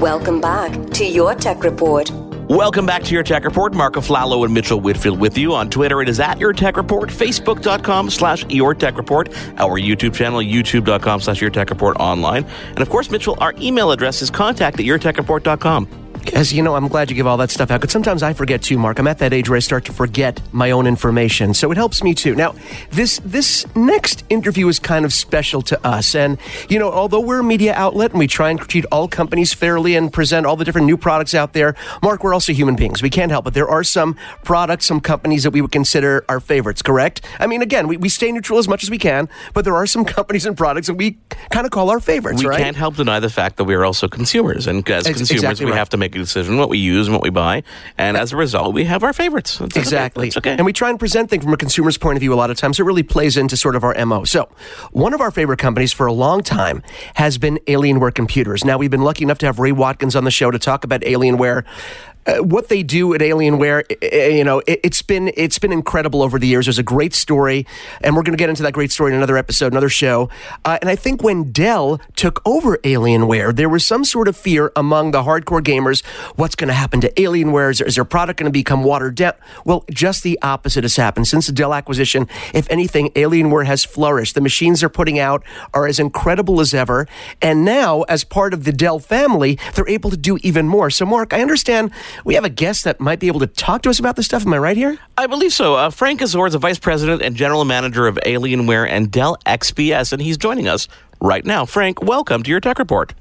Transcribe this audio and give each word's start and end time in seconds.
Welcome 0.00 0.40
back 0.40 0.90
to 0.90 1.04
your 1.04 1.34
Tech 1.34 1.64
Report. 1.64 2.08
Welcome 2.48 2.86
back 2.86 3.02
to 3.02 3.14
your 3.14 3.24
Tech 3.24 3.44
Report. 3.44 3.74
Mark 3.74 3.94
Aflalo 3.94 4.44
and 4.44 4.54
Mitchell 4.54 4.80
Whitfield 4.80 5.18
with 5.18 5.36
you. 5.36 5.54
On 5.54 5.68
Twitter, 5.68 6.00
it 6.00 6.08
is 6.08 6.20
at 6.20 6.38
your 6.38 6.52
Tech 6.52 6.76
Report, 6.76 7.08
Facebook.com 7.08 8.08
slash 8.08 8.46
your 8.48 8.76
Tech 8.76 8.96
Report, 8.96 9.28
our 9.58 9.76
YouTube 9.76 10.14
channel, 10.14 10.38
YouTube.com 10.38 11.20
slash 11.20 11.40
your 11.40 11.50
Tech 11.50 11.68
Report 11.70 11.96
online. 11.96 12.44
And 12.68 12.78
of 12.78 12.88
course, 12.90 13.10
Mitchell, 13.10 13.36
our 13.40 13.52
email 13.60 13.90
address 13.90 14.22
is 14.22 14.30
contact 14.30 14.78
at 14.78 14.86
yourtechreport.com. 14.86 16.07
As 16.34 16.52
you 16.52 16.62
know, 16.62 16.74
I'm 16.74 16.88
glad 16.88 17.10
you 17.10 17.16
give 17.16 17.26
all 17.26 17.36
that 17.38 17.50
stuff 17.50 17.70
out 17.70 17.80
because 17.80 17.92
sometimes 17.92 18.22
I 18.22 18.32
forget 18.32 18.62
too, 18.62 18.78
Mark. 18.78 18.98
I'm 18.98 19.06
at 19.06 19.18
that 19.18 19.32
age 19.32 19.48
where 19.48 19.56
I 19.56 19.60
start 19.60 19.84
to 19.86 19.92
forget 19.92 20.40
my 20.52 20.70
own 20.70 20.86
information, 20.86 21.54
so 21.54 21.70
it 21.70 21.76
helps 21.76 22.02
me 22.02 22.14
too. 22.14 22.34
Now, 22.34 22.54
this 22.90 23.20
this 23.24 23.66
next 23.74 24.24
interview 24.30 24.68
is 24.68 24.78
kind 24.78 25.04
of 25.04 25.12
special 25.12 25.62
to 25.62 25.86
us, 25.86 26.14
and 26.14 26.38
you 26.68 26.78
know, 26.78 26.90
although 26.90 27.20
we're 27.20 27.40
a 27.40 27.44
media 27.44 27.74
outlet 27.74 28.10
and 28.10 28.18
we 28.18 28.26
try 28.26 28.50
and 28.50 28.58
treat 28.60 28.84
all 28.92 29.08
companies 29.08 29.52
fairly 29.52 29.96
and 29.96 30.12
present 30.12 30.46
all 30.46 30.56
the 30.56 30.64
different 30.64 30.86
new 30.86 30.96
products 30.96 31.34
out 31.34 31.52
there, 31.52 31.74
Mark, 32.02 32.24
we're 32.24 32.34
also 32.34 32.52
human 32.52 32.76
beings. 32.76 33.02
We 33.02 33.10
can't 33.10 33.30
help 33.30 33.46
it. 33.46 33.54
There 33.54 33.68
are 33.68 33.84
some 33.84 34.16
products, 34.44 34.86
some 34.86 35.00
companies 35.00 35.42
that 35.44 35.50
we 35.50 35.60
would 35.60 35.72
consider 35.72 36.24
our 36.28 36.40
favorites. 36.40 36.82
Correct? 36.82 37.24
I 37.38 37.46
mean, 37.46 37.62
again, 37.62 37.88
we, 37.88 37.96
we 37.96 38.08
stay 38.08 38.32
neutral 38.32 38.58
as 38.58 38.68
much 38.68 38.82
as 38.82 38.90
we 38.90 38.98
can, 38.98 39.28
but 39.54 39.64
there 39.64 39.76
are 39.76 39.86
some 39.86 40.04
companies 40.18 40.46
and 40.46 40.56
products 40.56 40.86
that 40.86 40.94
we 40.94 41.18
kind 41.50 41.66
of 41.66 41.70
call 41.70 41.90
our 41.90 42.00
favorites. 42.00 42.42
We 42.42 42.48
right? 42.48 42.58
can't 42.58 42.76
help 42.76 42.96
deny 42.96 43.20
the 43.20 43.30
fact 43.30 43.56
that 43.56 43.64
we 43.64 43.74
are 43.74 43.84
also 43.84 44.08
consumers, 44.08 44.66
and 44.66 44.88
as 44.88 45.04
consumers, 45.04 45.30
exactly 45.30 45.66
we 45.66 45.72
right. 45.72 45.78
have 45.78 45.88
to 45.90 45.96
make 45.96 46.07
a 46.14 46.18
decision 46.18 46.56
what 46.58 46.68
we 46.68 46.78
use 46.78 47.06
and 47.06 47.14
what 47.14 47.22
we 47.22 47.30
buy, 47.30 47.62
and 47.96 48.16
as 48.16 48.32
a 48.32 48.36
result, 48.36 48.74
we 48.74 48.84
have 48.84 49.02
our 49.02 49.12
favorites. 49.12 49.58
That's 49.58 49.72
okay. 49.72 49.80
Exactly. 49.80 50.26
That's 50.28 50.38
okay. 50.38 50.52
And 50.52 50.64
we 50.64 50.72
try 50.72 50.90
and 50.90 50.98
present 50.98 51.30
things 51.30 51.44
from 51.44 51.52
a 51.52 51.56
consumer's 51.56 51.98
point 51.98 52.16
of 52.16 52.20
view 52.20 52.32
a 52.32 52.36
lot 52.36 52.50
of 52.50 52.56
times. 52.56 52.78
It 52.78 52.84
really 52.84 53.02
plays 53.02 53.36
into 53.36 53.56
sort 53.56 53.76
of 53.76 53.84
our 53.84 53.94
MO. 54.04 54.24
So, 54.24 54.48
one 54.92 55.14
of 55.14 55.20
our 55.20 55.30
favorite 55.30 55.58
companies 55.58 55.92
for 55.92 56.06
a 56.06 56.12
long 56.12 56.42
time 56.42 56.82
has 57.14 57.38
been 57.38 57.58
Alienware 57.66 58.14
Computers. 58.14 58.64
Now, 58.64 58.78
we've 58.78 58.90
been 58.90 59.02
lucky 59.02 59.24
enough 59.24 59.38
to 59.38 59.46
have 59.46 59.58
Ray 59.58 59.72
Watkins 59.72 60.16
on 60.16 60.24
the 60.24 60.30
show 60.30 60.50
to 60.50 60.58
talk 60.58 60.84
about 60.84 61.00
Alienware. 61.02 61.64
Uh, 62.28 62.42
what 62.42 62.68
they 62.68 62.82
do 62.82 63.14
at 63.14 63.22
Alienware, 63.22 63.84
you 64.36 64.44
know, 64.44 64.58
it, 64.66 64.80
it's 64.84 65.00
been 65.00 65.32
it's 65.34 65.58
been 65.58 65.72
incredible 65.72 66.22
over 66.22 66.38
the 66.38 66.46
years. 66.46 66.66
There's 66.66 66.78
a 66.78 66.82
great 66.82 67.14
story, 67.14 67.66
and 68.02 68.14
we're 68.14 68.22
going 68.22 68.36
to 68.36 68.38
get 68.38 68.50
into 68.50 68.62
that 68.64 68.74
great 68.74 68.92
story 68.92 69.12
in 69.12 69.16
another 69.16 69.38
episode, 69.38 69.72
another 69.72 69.88
show. 69.88 70.28
Uh, 70.64 70.76
and 70.82 70.90
I 70.90 70.96
think 70.96 71.22
when 71.22 71.52
Dell 71.52 71.98
took 72.16 72.42
over 72.44 72.76
Alienware, 72.78 73.56
there 73.56 73.68
was 73.70 73.86
some 73.86 74.04
sort 74.04 74.28
of 74.28 74.36
fear 74.36 74.72
among 74.76 75.12
the 75.12 75.22
hardcore 75.22 75.62
gamers. 75.62 76.04
What's 76.36 76.54
going 76.54 76.68
to 76.68 76.74
happen 76.74 77.00
to 77.00 77.10
Alienware? 77.12 77.70
Is, 77.70 77.80
is 77.80 77.94
their 77.94 78.04
product 78.04 78.38
going 78.38 78.50
to 78.50 78.52
become 78.52 78.84
watered 78.84 79.14
down? 79.14 79.32
Well, 79.64 79.86
just 79.90 80.22
the 80.22 80.38
opposite 80.42 80.84
has 80.84 80.96
happened 80.96 81.28
since 81.28 81.46
the 81.46 81.52
Dell 81.52 81.72
acquisition. 81.72 82.28
If 82.52 82.70
anything, 82.70 83.08
Alienware 83.10 83.64
has 83.64 83.86
flourished. 83.86 84.34
The 84.34 84.42
machines 84.42 84.80
they're 84.80 84.90
putting 84.90 85.18
out 85.18 85.42
are 85.72 85.86
as 85.86 85.98
incredible 85.98 86.60
as 86.60 86.74
ever, 86.74 87.08
and 87.40 87.64
now 87.64 88.02
as 88.02 88.22
part 88.22 88.52
of 88.52 88.64
the 88.64 88.72
Dell 88.72 88.98
family, 88.98 89.58
they're 89.74 89.88
able 89.88 90.10
to 90.10 90.16
do 90.18 90.36
even 90.42 90.68
more. 90.68 90.90
So, 90.90 91.06
Mark, 91.06 91.32
I 91.32 91.40
understand 91.40 91.90
we 92.24 92.34
have 92.34 92.44
a 92.44 92.50
guest 92.50 92.84
that 92.84 93.00
might 93.00 93.20
be 93.20 93.26
able 93.26 93.40
to 93.40 93.46
talk 93.46 93.82
to 93.82 93.90
us 93.90 93.98
about 93.98 94.16
this 94.16 94.26
stuff. 94.26 94.46
Am 94.46 94.52
I 94.52 94.58
right 94.58 94.76
here? 94.76 94.98
I 95.16 95.26
believe 95.26 95.52
so. 95.52 95.74
Uh, 95.74 95.90
Frank 95.90 96.20
Azor 96.20 96.46
is 96.46 96.52
the 96.52 96.58
vice 96.58 96.78
president 96.78 97.22
and 97.22 97.36
general 97.36 97.64
manager 97.64 98.06
of 98.06 98.16
Alienware 98.26 98.88
and 98.88 99.10
Dell 99.10 99.36
XPS, 99.46 100.12
and 100.12 100.22
he's 100.22 100.36
joining 100.36 100.68
us 100.68 100.88
right 101.20 101.44
now. 101.44 101.64
Frank, 101.64 102.02
welcome 102.02 102.42
to 102.42 102.50
your 102.50 102.60
Tech 102.60 102.78
Report. 102.78 103.14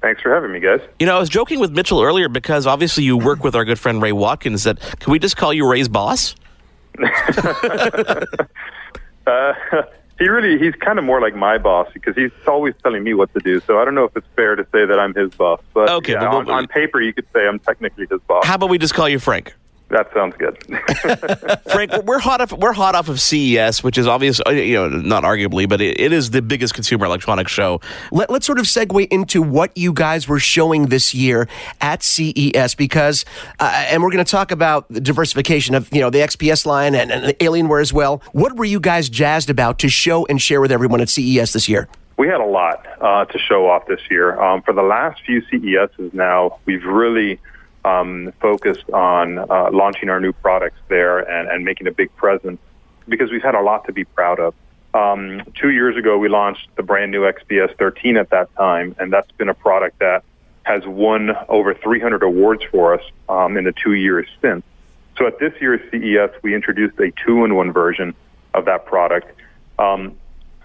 Thanks 0.00 0.22
for 0.22 0.32
having 0.32 0.52
me, 0.52 0.60
guys. 0.60 0.80
You 1.00 1.06
know, 1.06 1.16
I 1.16 1.18
was 1.18 1.28
joking 1.28 1.58
with 1.58 1.72
Mitchell 1.72 2.02
earlier 2.02 2.28
because 2.28 2.66
obviously 2.66 3.04
you 3.04 3.16
work 3.16 3.42
with 3.42 3.56
our 3.56 3.64
good 3.64 3.78
friend 3.80 4.00
Ray 4.00 4.12
Watkins. 4.12 4.64
That 4.64 4.78
can 5.00 5.10
we 5.12 5.18
just 5.18 5.36
call 5.36 5.52
you 5.52 5.68
Ray's 5.70 5.88
boss? 5.88 6.34
Uh, 9.28 9.52
he 10.18 10.28
really, 10.28 10.58
he's 10.58 10.74
kind 10.74 10.98
of 10.98 11.04
more 11.04 11.20
like 11.20 11.34
my 11.36 11.58
boss 11.58 11.88
because 11.92 12.16
he's 12.16 12.30
always 12.46 12.74
telling 12.82 13.04
me 13.04 13.14
what 13.14 13.32
to 13.34 13.40
do. 13.40 13.60
So 13.60 13.78
I 13.78 13.84
don't 13.84 13.94
know 13.94 14.04
if 14.04 14.16
it's 14.16 14.26
fair 14.34 14.56
to 14.56 14.64
say 14.72 14.84
that 14.84 14.98
I'm 14.98 15.14
his 15.14 15.32
boss. 15.34 15.60
But 15.72 15.88
Okay, 15.90 16.12
yeah, 16.12 16.20
but 16.20 16.34
on, 16.34 16.50
on 16.50 16.66
paper, 16.66 17.00
you 17.00 17.12
could 17.12 17.26
say 17.32 17.46
I'm 17.46 17.58
technically 17.58 18.06
his 18.10 18.20
boss. 18.22 18.44
How 18.44 18.56
about 18.56 18.68
we 18.70 18.78
just 18.78 18.94
call 18.94 19.08
you 19.08 19.18
Frank? 19.18 19.54
That 19.90 20.12
sounds 20.12 20.34
good. 20.36 20.58
Frank, 21.72 22.04
we're 22.04 22.18
hot 22.18 22.40
off 22.40 22.52
we're 22.52 22.72
hot 22.72 22.94
off 22.94 23.08
of 23.08 23.20
CES, 23.20 23.82
which 23.82 23.96
is 23.96 24.06
obvious, 24.06 24.40
uh, 24.46 24.50
you 24.50 24.74
know, 24.74 24.88
not 24.88 25.24
arguably, 25.24 25.68
but 25.68 25.80
it, 25.80 25.98
it 25.98 26.12
is 26.12 26.30
the 26.30 26.42
biggest 26.42 26.74
consumer 26.74 27.06
electronics 27.06 27.50
show. 27.50 27.80
Let, 28.12 28.30
us 28.30 28.44
sort 28.44 28.58
of 28.58 28.66
segue 28.66 29.08
into 29.10 29.40
what 29.40 29.76
you 29.76 29.92
guys 29.92 30.28
were 30.28 30.38
showing 30.38 30.86
this 30.86 31.14
year 31.14 31.48
at 31.80 32.02
CES 32.02 32.74
because, 32.74 33.24
uh, 33.60 33.86
and 33.88 34.02
we're 34.02 34.10
going 34.10 34.24
to 34.24 34.30
talk 34.30 34.50
about 34.50 34.86
the 34.88 35.00
diversification 35.00 35.74
of, 35.74 35.88
you 35.92 36.00
know, 36.00 36.10
the 36.10 36.18
XPS 36.18 36.66
line 36.66 36.94
and, 36.94 37.10
and 37.10 37.38
Alienware 37.38 37.80
as 37.80 37.92
well. 37.92 38.22
What 38.32 38.56
were 38.56 38.66
you 38.66 38.80
guys 38.80 39.08
jazzed 39.08 39.48
about 39.48 39.78
to 39.80 39.88
show 39.88 40.26
and 40.26 40.40
share 40.40 40.60
with 40.60 40.70
everyone 40.70 41.00
at 41.00 41.08
CES 41.08 41.52
this 41.52 41.68
year? 41.68 41.88
we 42.18 42.26
had 42.26 42.40
a 42.40 42.44
lot 42.44 42.84
uh, 43.00 43.24
to 43.26 43.38
show 43.38 43.68
off 43.70 43.86
this 43.86 44.00
year. 44.10 44.38
Um, 44.42 44.60
for 44.62 44.74
the 44.74 44.82
last 44.82 45.20
few 45.24 45.40
CESs 45.42 46.12
now, 46.12 46.58
we've 46.66 46.84
really 46.84 47.38
um, 47.88 48.32
focused 48.40 48.88
on 48.90 49.38
uh, 49.38 49.70
launching 49.72 50.08
our 50.10 50.20
new 50.20 50.32
products 50.32 50.78
there 50.88 51.18
and, 51.18 51.48
and 51.48 51.64
making 51.64 51.86
a 51.86 51.92
big 51.92 52.14
presence 52.16 52.60
because 53.08 53.30
we've 53.30 53.42
had 53.42 53.54
a 53.54 53.62
lot 53.62 53.86
to 53.86 53.92
be 53.92 54.04
proud 54.04 54.38
of. 54.38 54.54
Um, 54.94 55.42
two 55.54 55.70
years 55.70 55.96
ago, 55.96 56.18
we 56.18 56.28
launched 56.28 56.68
the 56.76 56.82
brand 56.82 57.10
new 57.10 57.22
XPS 57.22 57.76
13 57.78 58.16
at 58.16 58.30
that 58.30 58.54
time, 58.56 58.94
and 58.98 59.12
that's 59.12 59.30
been 59.32 59.48
a 59.48 59.54
product 59.54 59.98
that 60.00 60.24
has 60.64 60.86
won 60.86 61.30
over 61.48 61.72
300 61.74 62.22
awards 62.22 62.62
for 62.70 62.94
us 62.94 63.02
um, 63.28 63.56
in 63.56 63.64
the 63.64 63.72
two 63.72 63.94
years 63.94 64.26
since. 64.42 64.62
So 65.16 65.26
at 65.26 65.38
this 65.38 65.52
year's 65.60 65.80
CES, 65.90 66.30
we 66.42 66.54
introduced 66.54 66.98
a 67.00 67.10
two-in-one 67.24 67.72
version 67.72 68.14
of 68.54 68.66
that 68.66 68.84
product. 68.86 69.32
Um, 69.78 70.16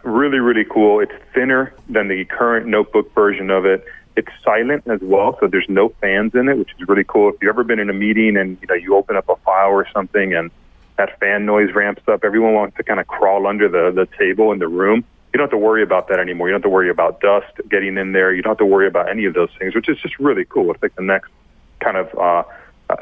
really, 0.03 0.39
really 0.39 0.65
cool. 0.65 0.99
It's 0.99 1.13
thinner 1.33 1.73
than 1.87 2.07
the 2.07 2.25
current 2.25 2.67
notebook 2.67 3.13
version 3.15 3.49
of 3.49 3.65
it. 3.65 3.85
It's 4.15 4.29
silent 4.43 4.83
as 4.87 4.99
well, 5.01 5.37
so 5.39 5.47
there's 5.47 5.69
no 5.69 5.89
fans 6.01 6.35
in 6.35 6.47
it, 6.47 6.57
which 6.57 6.69
is 6.79 6.87
really 6.87 7.03
cool. 7.03 7.29
If 7.29 7.41
you've 7.41 7.49
ever 7.49 7.63
been 7.63 7.79
in 7.79 7.89
a 7.89 7.93
meeting 7.93 8.37
and 8.37 8.57
you 8.61 8.67
know 8.67 8.75
you 8.75 8.95
open 8.95 9.15
up 9.15 9.27
a 9.27 9.35
file 9.37 9.69
or 9.69 9.87
something 9.91 10.33
and 10.33 10.51
that 10.97 11.19
fan 11.19 11.45
noise 11.45 11.73
ramps 11.73 12.03
up, 12.07 12.23
everyone 12.23 12.53
wants 12.53 12.77
to 12.77 12.83
kind 12.83 12.99
of 12.99 13.07
crawl 13.07 13.47
under 13.47 13.67
the, 13.67 13.91
the 13.91 14.07
table 14.17 14.51
in 14.51 14.59
the 14.59 14.67
room. 14.67 15.03
You 15.33 15.39
don't 15.39 15.45
have 15.45 15.51
to 15.51 15.57
worry 15.57 15.81
about 15.81 16.09
that 16.09 16.19
anymore. 16.19 16.47
You 16.47 16.51
don't 16.51 16.61
have 16.61 16.69
to 16.69 16.73
worry 16.73 16.91
about 16.91 17.19
dust 17.21 17.51
getting 17.69 17.97
in 17.97 18.11
there. 18.11 18.33
You 18.33 18.43
don't 18.43 18.51
have 18.51 18.57
to 18.59 18.65
worry 18.65 18.85
about 18.85 19.09
any 19.09 19.25
of 19.25 19.33
those 19.33 19.49
things, 19.57 19.73
which 19.73 19.89
is 19.89 19.97
just 19.97 20.19
really 20.19 20.45
cool. 20.45 20.71
It's 20.71 20.83
like 20.83 20.95
the 20.95 21.01
next 21.01 21.31
kind 21.79 21.97
of 21.97 22.15
uh, 22.15 22.43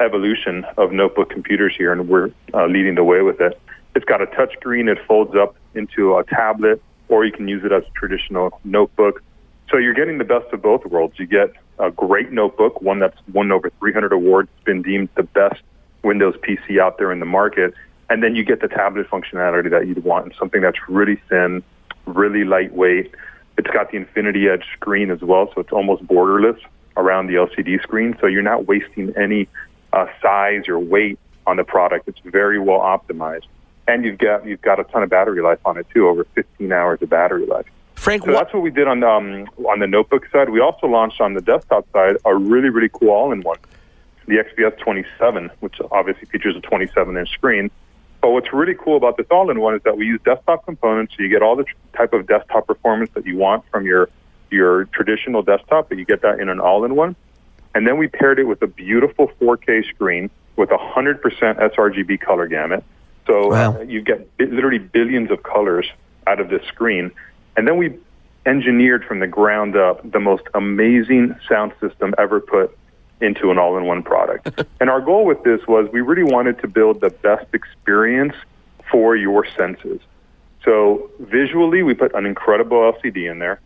evolution 0.00 0.64
of 0.78 0.92
notebook 0.92 1.28
computers 1.28 1.74
here, 1.76 1.92
and 1.92 2.08
we're 2.08 2.30
uh, 2.54 2.66
leading 2.66 2.94
the 2.94 3.04
way 3.04 3.20
with 3.20 3.40
it. 3.40 3.60
It's 3.94 4.06
got 4.06 4.22
a 4.22 4.26
touchscreen. 4.26 4.90
It 4.90 4.98
folds 5.06 5.36
up 5.36 5.56
into 5.74 6.16
a 6.16 6.24
tablet, 6.24 6.82
or 7.08 7.26
you 7.26 7.32
can 7.32 7.48
use 7.48 7.64
it 7.64 7.72
as 7.72 7.82
a 7.82 7.90
traditional 7.90 8.58
notebook. 8.64 9.22
So 9.72 9.78
you're 9.78 9.94
getting 9.94 10.18
the 10.18 10.24
best 10.24 10.52
of 10.52 10.60
both 10.60 10.84
worlds. 10.84 11.18
You 11.18 11.26
get 11.26 11.54
a 11.78 11.90
great 11.90 12.30
notebook, 12.30 12.82
one 12.82 12.98
that's 12.98 13.16
won 13.32 13.50
over 13.50 13.70
300 13.80 14.12
awards, 14.12 14.50
been 14.64 14.82
deemed 14.82 15.08
the 15.16 15.22
best 15.22 15.62
Windows 16.02 16.34
PC 16.36 16.78
out 16.78 16.98
there 16.98 17.10
in 17.10 17.20
the 17.20 17.26
market, 17.26 17.72
and 18.10 18.22
then 18.22 18.36
you 18.36 18.44
get 18.44 18.60
the 18.60 18.68
tablet 18.68 19.08
functionality 19.08 19.70
that 19.70 19.86
you'd 19.86 20.04
want, 20.04 20.26
and 20.26 20.34
something 20.38 20.60
that's 20.60 20.76
really 20.88 21.16
thin, 21.30 21.62
really 22.04 22.44
lightweight. 22.44 23.14
It's 23.56 23.70
got 23.70 23.90
the 23.90 23.96
Infinity 23.96 24.46
Edge 24.46 24.64
screen 24.74 25.10
as 25.10 25.22
well, 25.22 25.50
so 25.54 25.62
it's 25.62 25.72
almost 25.72 26.06
borderless 26.06 26.58
around 26.98 27.28
the 27.28 27.34
LCD 27.34 27.82
screen. 27.82 28.14
So 28.20 28.26
you're 28.26 28.42
not 28.42 28.66
wasting 28.66 29.14
any 29.16 29.48
uh, 29.94 30.06
size 30.20 30.68
or 30.68 30.78
weight 30.78 31.18
on 31.46 31.56
the 31.56 31.64
product. 31.64 32.08
It's 32.08 32.20
very 32.26 32.58
well 32.58 32.80
optimized, 32.80 33.46
and 33.88 34.04
you've 34.04 34.18
got 34.18 34.44
you've 34.44 34.60
got 34.60 34.80
a 34.80 34.84
ton 34.84 35.02
of 35.02 35.08
battery 35.08 35.40
life 35.40 35.60
on 35.64 35.78
it 35.78 35.86
too, 35.94 36.08
over 36.08 36.24
15 36.34 36.70
hours 36.72 37.00
of 37.00 37.08
battery 37.08 37.46
life. 37.46 37.66
Frank, 38.02 38.24
So 38.24 38.32
what, 38.32 38.38
that's 38.38 38.52
what 38.52 38.64
we 38.64 38.70
did 38.70 38.88
on 38.88 39.04
um, 39.04 39.46
on 39.64 39.78
the 39.78 39.86
notebook 39.86 40.26
side. 40.32 40.48
We 40.50 40.58
also 40.60 40.88
launched 40.88 41.20
on 41.20 41.34
the 41.34 41.40
desktop 41.40 41.86
side 41.92 42.16
a 42.24 42.34
really 42.34 42.68
really 42.68 42.90
cool 42.92 43.10
all-in-one, 43.10 43.58
the 44.26 44.38
XPS 44.38 44.76
27, 44.78 45.50
which 45.60 45.76
obviously 45.92 46.26
features 46.26 46.56
a 46.56 46.60
27-inch 46.60 47.30
screen. 47.30 47.70
But 48.20 48.30
what's 48.30 48.52
really 48.52 48.74
cool 48.74 48.96
about 48.96 49.16
this 49.18 49.26
all-in-one 49.30 49.76
is 49.76 49.82
that 49.84 49.96
we 49.96 50.06
use 50.06 50.20
desktop 50.24 50.64
components, 50.64 51.14
so 51.16 51.22
you 51.22 51.28
get 51.28 51.42
all 51.42 51.54
the 51.54 51.64
type 51.96 52.12
of 52.12 52.26
desktop 52.26 52.66
performance 52.66 53.10
that 53.14 53.24
you 53.24 53.36
want 53.36 53.64
from 53.70 53.86
your 53.86 54.08
your 54.50 54.86
traditional 54.86 55.42
desktop, 55.42 55.88
but 55.88 55.96
you 55.96 56.04
get 56.04 56.22
that 56.22 56.40
in 56.40 56.48
an 56.48 56.58
all-in-one. 56.58 57.14
And 57.74 57.86
then 57.86 57.98
we 57.98 58.08
paired 58.08 58.40
it 58.40 58.44
with 58.44 58.60
a 58.62 58.66
beautiful 58.66 59.28
4K 59.40 59.88
screen 59.88 60.28
with 60.56 60.70
a 60.72 60.76
100% 60.76 61.20
sRGB 61.22 62.20
color 62.20 62.46
gamut. 62.48 62.82
So 63.28 63.48
Wow. 63.48 63.76
uh, 63.76 63.82
you 63.82 64.02
get 64.02 64.36
bi- 64.36 64.44
literally 64.44 64.78
billions 64.78 65.30
of 65.30 65.42
colors 65.44 65.88
out 66.26 66.38
of 66.40 66.48
this 66.50 66.62
screen. 66.66 67.12
And 67.56 67.66
then 67.66 67.76
we 67.76 67.94
engineered 68.46 69.04
from 69.04 69.20
the 69.20 69.26
ground 69.26 69.76
up 69.76 70.08
the 70.10 70.20
most 70.20 70.44
amazing 70.54 71.34
sound 71.48 71.72
system 71.80 72.14
ever 72.18 72.40
put 72.40 72.76
into 73.20 73.50
an 73.50 73.58
all-in-one 73.58 74.02
product. 74.02 74.62
and 74.80 74.90
our 74.90 75.00
goal 75.00 75.24
with 75.24 75.42
this 75.44 75.60
was 75.68 75.88
we 75.92 76.00
really 76.00 76.24
wanted 76.24 76.58
to 76.60 76.68
build 76.68 77.00
the 77.00 77.10
best 77.10 77.46
experience 77.52 78.34
for 78.90 79.16
your 79.16 79.46
senses. 79.56 80.00
So 80.64 81.10
visually, 81.20 81.82
we 81.82 81.94
put 81.94 82.14
an 82.14 82.26
incredible 82.26 82.78
LCD 82.78 83.30
in 83.30 83.38
there. 83.38 83.60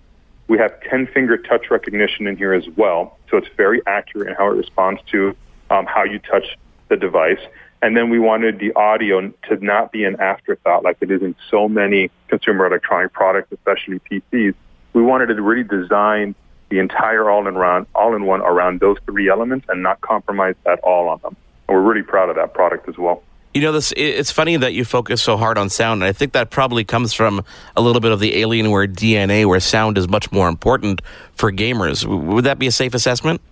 We 0.48 0.58
have 0.58 0.80
10 0.82 1.08
finger 1.08 1.36
touch 1.36 1.70
recognition 1.70 2.26
in 2.26 2.36
here 2.36 2.52
as 2.52 2.68
well. 2.76 3.18
So 3.30 3.36
it's 3.38 3.48
very 3.56 3.82
accurate 3.86 4.28
in 4.28 4.34
how 4.34 4.46
it 4.48 4.56
responds 4.56 5.00
to 5.10 5.36
um, 5.70 5.86
how 5.86 6.04
you 6.04 6.18
touch 6.18 6.56
the 6.88 6.96
device. 6.96 7.40
And 7.82 7.96
then 7.96 8.10
we 8.10 8.18
wanted 8.18 8.58
the 8.58 8.72
audio 8.74 9.32
to 9.48 9.64
not 9.64 9.92
be 9.92 10.04
an 10.04 10.20
afterthought 10.20 10.84
like 10.84 10.98
it 11.00 11.10
is 11.10 11.22
in 11.22 11.34
so 11.50 11.68
many 11.68 12.10
consumer 12.28 12.66
electronic 12.66 13.12
products, 13.12 13.52
especially 13.52 14.00
PCs. 14.10 14.54
We 14.96 15.02
wanted 15.02 15.26
to 15.26 15.42
really 15.42 15.62
design 15.62 16.34
the 16.70 16.78
entire 16.78 17.28
all-in-one, 17.28 17.86
all-in-one 17.94 18.40
around 18.40 18.80
those 18.80 18.96
three 19.04 19.28
elements 19.28 19.66
and 19.68 19.82
not 19.82 20.00
compromise 20.00 20.54
at 20.64 20.80
all 20.80 21.10
on 21.10 21.20
them. 21.20 21.36
And 21.68 21.76
we're 21.76 21.82
really 21.82 22.02
proud 22.02 22.30
of 22.30 22.36
that 22.36 22.54
product 22.54 22.88
as 22.88 22.96
well. 22.96 23.22
You 23.52 23.60
know, 23.60 23.72
this 23.72 23.92
it's 23.94 24.30
funny 24.30 24.56
that 24.56 24.72
you 24.72 24.86
focus 24.86 25.22
so 25.22 25.36
hard 25.36 25.58
on 25.58 25.68
sound, 25.68 26.00
and 26.02 26.08
I 26.08 26.12
think 26.12 26.32
that 26.32 26.50
probably 26.50 26.82
comes 26.82 27.12
from 27.12 27.44
a 27.76 27.82
little 27.82 28.00
bit 28.00 28.10
of 28.10 28.20
the 28.20 28.42
Alienware 28.42 28.90
DNA, 28.90 29.44
where 29.44 29.60
sound 29.60 29.98
is 29.98 30.08
much 30.08 30.32
more 30.32 30.48
important 30.48 31.02
for 31.34 31.52
gamers. 31.52 32.06
Would 32.06 32.44
that 32.44 32.58
be 32.58 32.66
a 32.66 32.72
safe 32.72 32.94
assessment? 32.94 33.42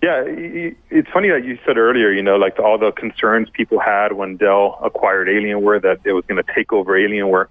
Yeah, 0.00 0.22
it's 0.26 1.10
funny 1.10 1.28
that 1.28 1.44
you 1.44 1.58
said 1.66 1.76
earlier, 1.76 2.10
you 2.10 2.22
know, 2.22 2.36
like 2.36 2.58
all 2.58 2.78
the 2.78 2.92
concerns 2.92 3.50
people 3.50 3.80
had 3.80 4.14
when 4.14 4.38
Dell 4.38 4.78
acquired 4.82 5.28
Alienware 5.28 5.82
that 5.82 5.98
it 6.04 6.12
was 6.12 6.24
going 6.26 6.42
to 6.42 6.54
take 6.54 6.72
over 6.72 6.92
Alienware. 6.92 7.48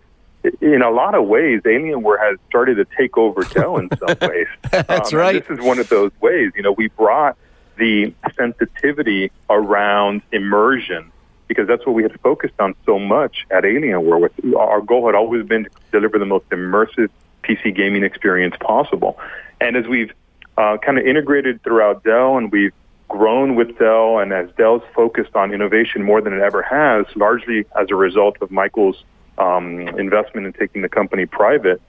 In 0.61 0.81
a 0.81 0.89
lot 0.89 1.15
of 1.15 1.25
ways, 1.27 1.61
Alienware 1.61 2.19
has 2.19 2.37
started 2.47 2.75
to 2.75 2.85
take 2.97 3.17
over 3.17 3.43
Dell 3.43 3.77
in 3.77 3.89
some 3.97 4.15
ways. 4.29 4.47
That's 4.71 5.11
um, 5.11 5.19
right. 5.19 5.45
This 5.45 5.59
is 5.59 5.65
one 5.65 5.79
of 5.79 5.89
those 5.89 6.11
ways. 6.21 6.51
You 6.55 6.63
know, 6.63 6.71
we 6.71 6.87
brought 6.87 7.37
the 7.77 8.13
sensitivity 8.35 9.31
around 9.49 10.21
immersion 10.31 11.11
because 11.47 11.67
that's 11.67 11.85
what 11.85 11.93
we 11.93 12.03
had 12.03 12.19
focused 12.21 12.59
on 12.59 12.75
so 12.85 12.99
much 12.99 13.45
at 13.51 13.63
Alienware. 13.63 14.19
With 14.19 14.55
our 14.55 14.81
goal 14.81 15.05
had 15.05 15.15
always 15.15 15.45
been 15.45 15.65
to 15.65 15.69
deliver 15.91 16.19
the 16.19 16.25
most 16.25 16.47
immersive 16.49 17.09
PC 17.43 17.75
gaming 17.75 18.03
experience 18.03 18.55
possible. 18.59 19.17
And 19.61 19.75
as 19.75 19.87
we've 19.87 20.11
uh, 20.57 20.77
kind 20.77 20.97
of 20.97 21.05
integrated 21.05 21.63
throughout 21.63 22.03
Dell, 22.03 22.37
and 22.37 22.51
we've 22.51 22.73
grown 23.07 23.55
with 23.55 23.77
Dell, 23.77 24.19
and 24.19 24.33
as 24.33 24.49
Dell's 24.57 24.83
focused 24.93 25.35
on 25.35 25.53
innovation 25.53 26.03
more 26.03 26.21
than 26.21 26.33
it 26.33 26.41
ever 26.41 26.61
has, 26.61 27.05
largely 27.15 27.65
as 27.79 27.89
a 27.89 27.95
result 27.95 28.37
of 28.41 28.51
Michael's 28.51 29.03
um, 29.37 29.79
investment 29.99 30.47
in 30.47 30.53
taking 30.53 30.81
the 30.81 30.89
company 30.89 31.25
private, 31.25 31.81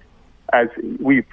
as 0.52 0.68
we've 1.00 1.26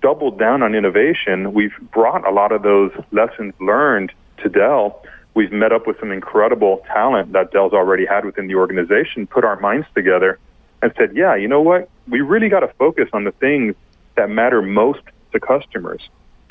doubled 0.00 0.38
down 0.38 0.62
on 0.62 0.74
innovation, 0.74 1.52
we've 1.52 1.76
brought 1.92 2.26
a 2.26 2.30
lot 2.30 2.52
of 2.52 2.62
those 2.62 2.92
lessons 3.12 3.54
learned 3.60 4.12
to 4.38 4.48
Dell. 4.48 5.02
We've 5.34 5.52
met 5.52 5.72
up 5.72 5.86
with 5.86 5.98
some 6.00 6.10
incredible 6.10 6.82
talent 6.86 7.32
that 7.32 7.52
Dell's 7.52 7.72
already 7.72 8.04
had 8.04 8.24
within 8.24 8.48
the 8.48 8.56
organization, 8.56 9.26
put 9.26 9.44
our 9.44 9.58
minds 9.60 9.86
together, 9.94 10.38
and 10.82 10.92
said, 10.96 11.16
yeah, 11.16 11.36
you 11.36 11.48
know 11.48 11.62
what? 11.62 11.88
We 12.08 12.20
really 12.20 12.48
got 12.48 12.60
to 12.60 12.68
focus 12.78 13.08
on 13.12 13.24
the 13.24 13.32
things 13.32 13.74
that 14.16 14.28
matter 14.28 14.60
most 14.60 15.00
to 15.32 15.40
customers 15.40 16.02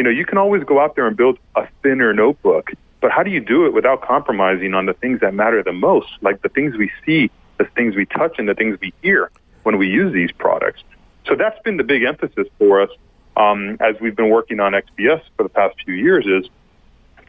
you 0.01 0.03
know, 0.03 0.09
you 0.09 0.25
can 0.25 0.39
always 0.39 0.63
go 0.63 0.79
out 0.79 0.95
there 0.95 1.05
and 1.05 1.15
build 1.15 1.37
a 1.55 1.67
thinner 1.83 2.11
notebook, 2.11 2.71
but 3.01 3.11
how 3.11 3.21
do 3.21 3.29
you 3.29 3.39
do 3.39 3.67
it 3.67 3.73
without 3.73 4.01
compromising 4.01 4.73
on 4.73 4.87
the 4.87 4.95
things 4.95 5.19
that 5.19 5.31
matter 5.35 5.61
the 5.61 5.73
most, 5.73 6.07
like 6.21 6.41
the 6.41 6.49
things 6.49 6.75
we 6.75 6.89
see, 7.05 7.29
the 7.57 7.65
things 7.65 7.95
we 7.95 8.05
touch, 8.05 8.35
and 8.37 8.47
the 8.47 8.55
things 8.55 8.77
we 8.81 8.93
hear 9.01 9.31
when 9.63 9.77
we 9.77 9.87
use 9.87 10.13
these 10.13 10.31
products? 10.31 10.83
So 11.27 11.35
that's 11.35 11.59
been 11.63 11.77
the 11.77 11.83
big 11.83 12.03
emphasis 12.03 12.47
for 12.57 12.81
us 12.81 12.89
um, 13.37 13.77
as 13.79 13.95
we've 14.01 14.15
been 14.15 14.29
working 14.29 14.59
on 14.59 14.73
XPS 14.73 15.21
for 15.37 15.43
the 15.43 15.49
past 15.49 15.75
few 15.85 15.93
years 15.93 16.25
is 16.25 16.49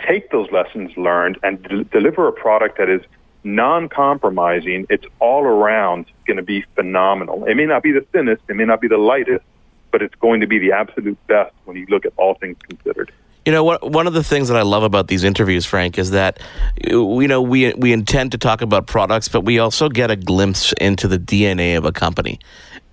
take 0.06 0.30
those 0.30 0.50
lessons 0.50 0.96
learned 0.96 1.38
and 1.42 1.62
de- 1.62 1.84
deliver 1.84 2.26
a 2.26 2.32
product 2.32 2.78
that 2.78 2.88
is 2.88 3.02
non-compromising. 3.44 4.86
It's 4.88 5.06
all 5.20 5.44
around 5.44 6.06
going 6.26 6.36
to 6.36 6.42
be 6.42 6.64
phenomenal. 6.75 7.44
It 7.44 7.56
may 7.56 7.66
not 7.66 7.82
be 7.82 7.92
the 7.92 8.00
thinnest, 8.12 8.42
it 8.48 8.56
may 8.56 8.64
not 8.64 8.80
be 8.80 8.88
the 8.88 8.98
lightest, 8.98 9.44
but 9.90 10.02
it's 10.02 10.14
going 10.16 10.40
to 10.40 10.46
be 10.46 10.58
the 10.58 10.72
absolute 10.72 11.18
best 11.26 11.54
when 11.64 11.76
you 11.76 11.86
look 11.88 12.06
at 12.06 12.12
all 12.16 12.34
things 12.34 12.56
considered. 12.68 13.12
You 13.44 13.50
know, 13.50 13.64
what, 13.64 13.90
one 13.90 14.06
of 14.06 14.12
the 14.12 14.22
things 14.22 14.48
that 14.48 14.56
I 14.56 14.62
love 14.62 14.84
about 14.84 15.08
these 15.08 15.24
interviews, 15.24 15.66
Frank, 15.66 15.98
is 15.98 16.12
that 16.12 16.38
you 16.86 17.26
know 17.26 17.42
we 17.42 17.74
we 17.74 17.92
intend 17.92 18.32
to 18.32 18.38
talk 18.38 18.62
about 18.62 18.86
products, 18.86 19.28
but 19.28 19.40
we 19.40 19.58
also 19.58 19.88
get 19.88 20.12
a 20.12 20.16
glimpse 20.16 20.72
into 20.74 21.08
the 21.08 21.18
DNA 21.18 21.76
of 21.76 21.84
a 21.84 21.90
company. 21.90 22.38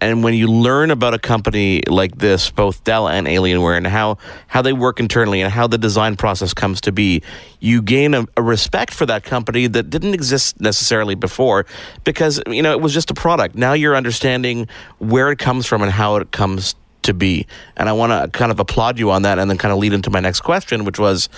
And 0.01 0.23
when 0.23 0.33
you 0.33 0.47
learn 0.47 0.91
about 0.91 1.13
a 1.13 1.19
company 1.19 1.83
like 1.87 2.17
this, 2.17 2.49
both 2.49 2.83
Dell 2.83 3.07
and 3.07 3.27
Alienware, 3.27 3.77
and 3.77 3.85
how 3.85 4.17
how 4.47 4.63
they 4.63 4.73
work 4.73 4.99
internally 4.99 5.41
and 5.41 5.53
how 5.53 5.67
the 5.67 5.77
design 5.77 6.15
process 6.15 6.51
comes 6.51 6.81
to 6.81 6.91
be, 6.91 7.21
you 7.59 7.83
gain 7.83 8.15
a, 8.15 8.25
a 8.35 8.41
respect 8.41 8.93
for 8.93 9.05
that 9.05 9.23
company 9.23 9.67
that 9.67 9.91
didn't 9.91 10.15
exist 10.15 10.59
necessarily 10.59 11.13
before, 11.13 11.67
because 12.05 12.41
you 12.47 12.63
know 12.63 12.71
it 12.71 12.81
was 12.81 12.93
just 12.93 13.11
a 13.11 13.13
product. 13.13 13.53
Now 13.53 13.73
you're 13.73 13.95
understanding 13.95 14.67
where 14.97 15.29
it 15.31 15.37
comes 15.37 15.67
from 15.67 15.83
and 15.83 15.91
how 15.91 16.15
it 16.15 16.31
comes 16.31 16.73
to 17.03 17.13
be. 17.13 17.47
And 17.77 17.89
I 17.89 17.93
want 17.93 18.11
to 18.11 18.37
kind 18.37 18.51
of 18.51 18.59
applaud 18.59 18.99
you 18.99 19.11
on 19.11 19.23
that 19.23 19.39
and 19.39 19.49
then 19.49 19.57
kind 19.57 19.71
of 19.71 19.77
lead 19.79 19.93
into 19.93 20.09
my 20.09 20.19
next 20.19 20.41
question, 20.41 20.85
which 20.85 20.99
was 20.99 21.29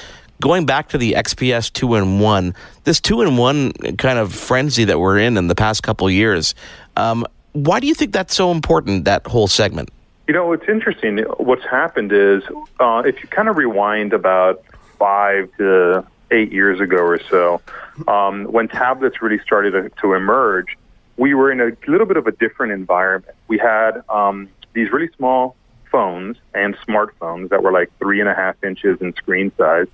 going 0.42 0.66
back 0.66 0.90
to 0.90 0.98
the 0.98 1.14
XPS 1.14 1.72
2 1.72 1.96
in 1.96 2.20
1, 2.20 2.56
this 2.84 3.00
2 3.00 3.22
in 3.22 3.38
1 3.38 3.72
kind 3.98 4.20
of 4.20 4.34
frenzy 4.34 4.84
that 4.86 5.00
we're 5.00 5.20
in 5.20 5.38
in 5.38 5.48
the 5.48 5.56
past 5.56 5.84
couple 5.84 6.10
years. 6.10 6.56
Um, 6.98 7.26
why 7.54 7.80
do 7.80 7.88
you 7.88 7.94
think 7.94 8.12
that's 8.12 8.36
so 8.36 8.52
important, 8.52 9.06
that 9.06 9.26
whole 9.28 9.48
segment? 9.48 9.90
You 10.28 10.34
know, 10.34 10.52
it's 10.54 10.68
interesting. 10.68 11.20
What's 11.38 11.66
happened 11.66 12.12
is 12.12 12.44
uh, 12.80 13.04
if 13.06 13.22
you 13.22 13.28
kind 13.30 13.50
of 13.50 13.58
rewind 13.58 14.14
about 14.14 14.64
five 14.98 15.50
to 15.58 16.06
eight 16.32 16.52
years 16.52 16.80
ago 16.80 16.98
or 16.98 17.20
so, 17.30 17.62
um, 18.08 18.46
when 18.46 18.68
tablets 18.68 19.22
really 19.22 19.40
started 19.40 19.72
to, 19.72 19.90
to, 20.02 20.14
emerge, 20.14 20.78
we 21.18 21.34
were 21.34 21.52
in 21.52 21.60
a 21.60 21.72
little 21.88 22.08
bit 22.08 22.18
of 22.18 22.28
a 22.28 22.32
different 22.32 22.72
environment. 22.72 23.36
We 23.48 23.58
had 23.58 24.04
um, 24.10 24.48
these 24.74 24.92
really 24.92 25.10
small 25.18 25.56
phones 25.92 26.38
and 26.54 26.76
smartphones 26.88 27.50
that 27.50 27.64
were 27.64 27.72
like 27.72 27.92
three 28.00 28.20
and 28.20 28.30
a 28.30 28.34
half 28.34 28.56
inches 28.64 29.02
in 29.02 29.14
screen 29.14 29.52
size. 29.58 29.88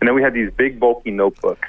And 0.00 0.08
then 0.08 0.14
we 0.14 0.22
had 0.22 0.34
these 0.34 0.50
big, 0.52 0.80
bulky 0.80 1.10
notebooks. 1.10 1.68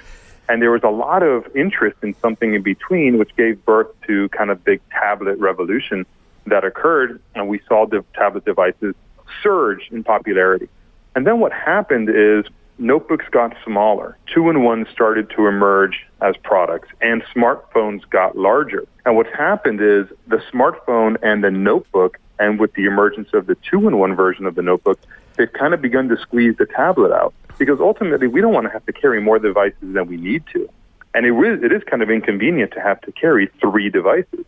And 0.50 0.62
there 0.62 0.72
was 0.72 0.84
a 0.84 0.90
lot 0.90 1.24
of 1.24 1.48
interest 1.56 1.98
in 2.04 2.16
something 2.22 2.54
in 2.54 2.62
between, 2.62 3.18
which 3.18 3.36
gave 3.36 3.64
birth 3.66 3.88
to 4.08 4.30
kind 4.30 4.52
of 4.52 4.64
big 4.64 4.82
tablet 4.90 5.40
revolution 5.40 6.06
that 6.46 6.64
occurred. 6.64 7.22
And 7.34 7.48
we 7.48 7.62
saw 7.68 7.86
the 7.86 8.04
tablet 8.14 8.46
devices 8.46 8.96
surge 9.42 9.88
in 9.92 10.04
popularity. 10.04 10.70
And 11.16 11.26
then 11.26 11.40
what 11.40 11.52
happened 11.52 12.10
is 12.10 12.46
notebooks 12.78 13.26
got 13.32 13.56
smaller. 13.64 14.18
Two 14.28 14.50
in 14.50 14.64
one 14.64 14.86
started 14.92 15.30
to 15.32 15.48
emerge 15.48 16.06
as 16.22 16.36
products, 16.38 16.90
and 17.02 17.24
smartphones 17.36 18.08
got 18.10 18.38
larger. 18.38 18.86
And 19.06 19.16
what's 19.16 19.34
happened 19.34 19.82
is 19.82 20.08
the 20.28 20.42
smartphone 20.52 21.18
and 21.22 21.44
the 21.44 21.52
notebook 21.52 22.20
and 22.40 22.60
with 22.60 22.74
the 22.74 22.86
emergence 22.86 23.30
of 23.34 23.48
the 23.48 23.56
two-in-one 23.70 24.16
version 24.16 24.46
of 24.46 24.56
the 24.56 24.62
notebook, 24.62 25.00
they've 25.36 25.52
kind 25.52 25.74
of 25.74 25.82
begun 25.82 26.10
to 26.10 26.18
squeeze 26.18 26.56
the 26.58 26.66
tablet 26.66 27.12
out 27.12 27.34
because 27.58 27.80
ultimately 27.80 28.28
we 28.28 28.42
don't 28.42 28.54
want 28.54 28.66
to 28.66 28.72
have 28.72 28.86
to 28.86 28.94
carry 28.94 29.22
more 29.22 29.40
devices 29.40 29.78
than 29.82 30.08
we 30.08 30.18
need 30.18 30.44
to. 30.54 30.70
And 31.14 31.26
it, 31.26 31.64
it 31.64 31.72
is 31.72 31.82
kind 31.84 32.02
of 32.02 32.10
inconvenient 32.10 32.74
to 32.74 32.82
have 32.82 33.00
to 33.02 33.12
carry 33.12 33.48
three 33.62 33.90
devices. 33.90 34.46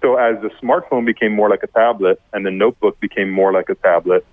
So 0.00 0.16
as 0.16 0.40
the 0.42 0.50
smartphone 0.62 1.04
became 1.04 1.32
more 1.32 1.48
like 1.48 1.62
a 1.62 1.66
tablet 1.66 2.20
and 2.32 2.44
the 2.46 2.50
notebook 2.50 3.00
became 3.00 3.30
more 3.30 3.52
like 3.52 3.68
a 3.68 3.74
tablet, 3.74 4.24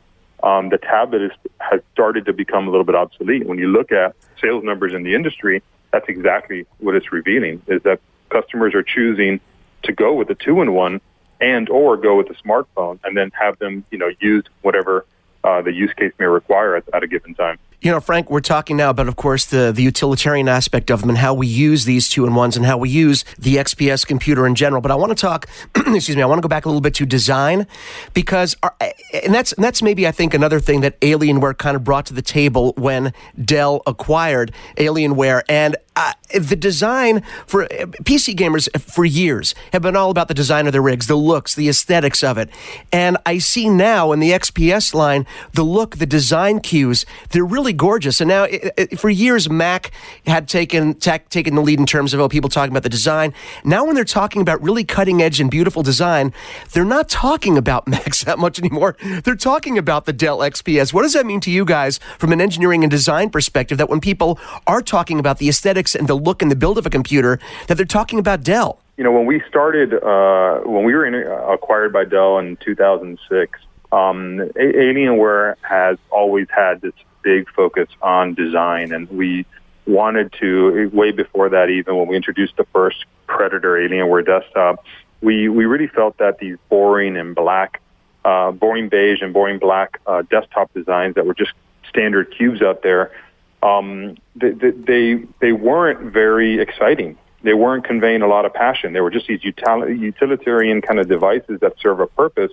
um, 0.43 0.69
the 0.69 0.77
tablet 0.77 1.21
is, 1.21 1.31
has 1.59 1.81
started 1.93 2.25
to 2.25 2.33
become 2.33 2.67
a 2.67 2.71
little 2.71 2.83
bit 2.83 2.95
obsolete. 2.95 3.45
When 3.47 3.57
you 3.57 3.67
look 3.67 3.91
at 3.91 4.15
sales 4.39 4.63
numbers 4.63 4.93
in 4.93 5.03
the 5.03 5.15
industry, 5.15 5.63
that's 5.91 6.07
exactly 6.07 6.65
what 6.79 6.95
it's 6.95 7.11
revealing, 7.11 7.61
is 7.67 7.81
that 7.83 7.99
customers 8.29 8.75
are 8.75 8.83
choosing 8.83 9.39
to 9.83 9.93
go 9.93 10.13
with 10.13 10.27
the 10.27 10.35
two-in-one 10.35 11.01
and 11.41 11.67
or 11.69 11.97
go 11.97 12.15
with 12.15 12.29
a 12.29 12.35
smartphone 12.35 12.99
and 13.03 13.17
then 13.17 13.31
have 13.37 13.57
them, 13.59 13.83
you 13.91 13.97
know, 13.97 14.11
use 14.21 14.45
whatever 14.61 15.05
uh, 15.43 15.61
the 15.61 15.73
use 15.73 15.93
case 15.97 16.13
may 16.19 16.25
require 16.25 16.75
at, 16.75 16.83
at 16.93 17.03
a 17.03 17.07
given 17.07 17.33
time. 17.35 17.57
You 17.83 17.89
know, 17.89 17.99
Frank, 17.99 18.29
we're 18.29 18.41
talking 18.41 18.77
now 18.77 18.91
about, 18.91 19.07
of 19.07 19.15
course, 19.15 19.45
the, 19.45 19.71
the 19.71 19.81
utilitarian 19.81 20.47
aspect 20.47 20.91
of 20.91 21.01
them 21.01 21.09
and 21.09 21.17
how 21.17 21.33
we 21.33 21.47
use 21.47 21.85
these 21.85 22.09
two 22.09 22.27
in 22.27 22.35
ones 22.35 22.55
and 22.55 22.63
how 22.63 22.77
we 22.77 22.91
use 22.91 23.25
the 23.39 23.55
XPS 23.55 24.05
computer 24.05 24.45
in 24.45 24.53
general. 24.53 24.83
But 24.83 24.91
I 24.91 24.95
want 24.95 25.09
to 25.09 25.15
talk, 25.15 25.47
excuse 25.75 26.15
me, 26.15 26.21
I 26.21 26.27
want 26.27 26.37
to 26.37 26.43
go 26.43 26.47
back 26.47 26.65
a 26.65 26.69
little 26.69 26.81
bit 26.81 26.93
to 26.95 27.07
design 27.07 27.65
because, 28.13 28.55
our, 28.61 28.75
and 29.23 29.33
that's, 29.33 29.51
and 29.53 29.63
that's 29.63 29.81
maybe, 29.81 30.07
I 30.07 30.11
think, 30.11 30.35
another 30.35 30.59
thing 30.59 30.81
that 30.81 30.99
Alienware 31.01 31.57
kind 31.57 31.75
of 31.75 31.83
brought 31.83 32.05
to 32.05 32.13
the 32.13 32.21
table 32.21 32.73
when 32.77 33.13
Dell 33.43 33.81
acquired 33.87 34.51
Alienware. 34.77 35.41
And 35.49 35.75
uh, 35.95 36.13
the 36.33 36.55
design 36.55 37.21
for 37.45 37.63
uh, 37.63 37.85
PC 38.03 38.35
gamers 38.35 38.69
for 38.79 39.05
years 39.05 39.53
have 39.73 39.81
been 39.81 39.95
all 39.95 40.11
about 40.11 40.27
the 40.27 40.33
design 40.33 40.67
of 40.67 40.71
their 40.71 40.81
rigs, 40.81 41.07
the 41.07 41.15
looks, 41.15 41.55
the 41.55 41.67
aesthetics 41.67 42.23
of 42.23 42.37
it. 42.37 42.49
And 42.93 43.17
I 43.25 43.39
see 43.39 43.69
now 43.69 44.11
in 44.11 44.19
the 44.19 44.31
XPS 44.31 44.93
line, 44.93 45.25
the 45.53 45.63
look, 45.63 45.97
the 45.97 46.05
design 46.05 46.59
cues, 46.59 47.05
they're 47.29 47.45
really 47.45 47.73
gorgeous. 47.73 48.21
And 48.21 48.27
now, 48.27 48.43
it, 48.43 48.73
it, 48.77 48.99
for 48.99 49.09
years, 49.09 49.49
Mac 49.49 49.91
had 50.25 50.47
taken 50.47 50.93
tech, 50.95 51.29
taken 51.29 51.55
the 51.55 51.61
lead 51.61 51.79
in 51.79 51.85
terms 51.85 52.13
of 52.13 52.19
oh, 52.19 52.29
people 52.29 52.49
talking 52.49 52.71
about 52.71 52.83
the 52.83 52.89
design. 52.89 53.33
Now, 53.63 53.85
when 53.85 53.95
they're 53.95 54.05
talking 54.05 54.41
about 54.41 54.61
really 54.61 54.83
cutting 54.83 55.21
edge 55.21 55.39
and 55.39 55.49
beautiful 55.49 55.83
design, 55.83 56.33
they're 56.73 56.85
not 56.85 57.09
talking 57.09 57.57
about 57.57 57.87
Macs 57.91 58.23
that 58.23 58.39
much 58.39 58.59
anymore. 58.59 58.95
They're 59.23 59.35
talking 59.35 59.77
about 59.77 60.05
the 60.05 60.13
Dell 60.13 60.39
XPS. 60.39 60.93
What 60.93 61.03
does 61.03 61.13
that 61.13 61.25
mean 61.25 61.39
to 61.41 61.51
you 61.51 61.65
guys 61.65 61.99
from 62.17 62.31
an 62.31 62.41
engineering 62.41 62.83
and 62.83 62.91
design 62.91 63.29
perspective? 63.29 63.77
That 63.77 63.89
when 63.89 64.01
people 64.01 64.39
are 64.67 64.81
talking 64.81 65.19
about 65.19 65.37
the 65.37 65.49
aesthetics 65.49 65.95
and 65.95 66.07
the 66.07 66.15
look 66.15 66.41
and 66.41 66.51
the 66.51 66.55
build 66.55 66.77
of 66.77 66.85
a 66.85 66.89
computer 66.89 67.39
that 67.67 67.75
they're 67.75 67.85
talking 67.85 68.19
about 68.19 68.43
Dell. 68.43 68.79
You 68.97 69.03
know, 69.03 69.11
when 69.11 69.25
we 69.25 69.41
started, 69.47 69.93
uh, 69.93 70.59
when 70.65 70.83
we 70.83 70.93
were 70.93 71.05
in, 71.05 71.15
uh, 71.15 71.53
acquired 71.53 71.91
by 71.91 72.05
Dell 72.05 72.37
in 72.39 72.57
2006, 72.57 73.59
um, 73.91 74.37
Alienware 74.55 75.55
has 75.61 75.97
always 76.09 76.47
had 76.49 76.81
this 76.81 76.93
big 77.23 77.49
focus 77.49 77.89
on 78.01 78.33
design, 78.33 78.91
and 78.91 79.09
we 79.09 79.45
wanted 79.85 80.33
to, 80.39 80.89
way 80.93 81.11
before 81.11 81.49
that 81.49 81.69
even, 81.69 81.95
when 81.97 82.07
we 82.07 82.15
introduced 82.15 82.55
the 82.57 82.65
first 82.73 83.05
Predator 83.27 83.73
Alienware 83.73 84.25
desktop, 84.25 84.83
we, 85.21 85.49
we 85.49 85.65
really 85.65 85.87
felt 85.87 86.17
that 86.17 86.39
these 86.39 86.57
boring 86.69 87.17
and 87.17 87.35
black 87.35 87.81
uh, 88.23 88.51
boring 88.51 88.89
beige 88.89 89.21
and 89.21 89.33
boring 89.33 89.59
black 89.59 89.99
uh, 90.05 90.21
desktop 90.29 90.71
designs 90.73 91.15
that 91.15 91.25
were 91.25 91.33
just 91.33 91.53
standard 91.89 92.33
cubes 92.37 92.61
out 92.61 92.83
there, 92.83 93.11
um, 93.63 94.17
they, 94.35 94.51
they 94.51 95.23
they 95.39 95.51
weren't 95.51 96.13
very 96.13 96.59
exciting. 96.59 97.17
They 97.43 97.53
weren't 97.53 97.83
conveying 97.83 98.21
a 98.21 98.27
lot 98.27 98.45
of 98.45 98.53
passion. 98.53 98.93
They 98.93 99.01
were 99.01 99.09
just 99.09 99.27
these 99.27 99.43
utilitarian 99.43 100.81
kind 100.81 100.99
of 100.99 101.07
devices 101.07 101.59
that 101.61 101.73
serve 101.79 101.99
a 101.99 102.07
purpose. 102.07 102.51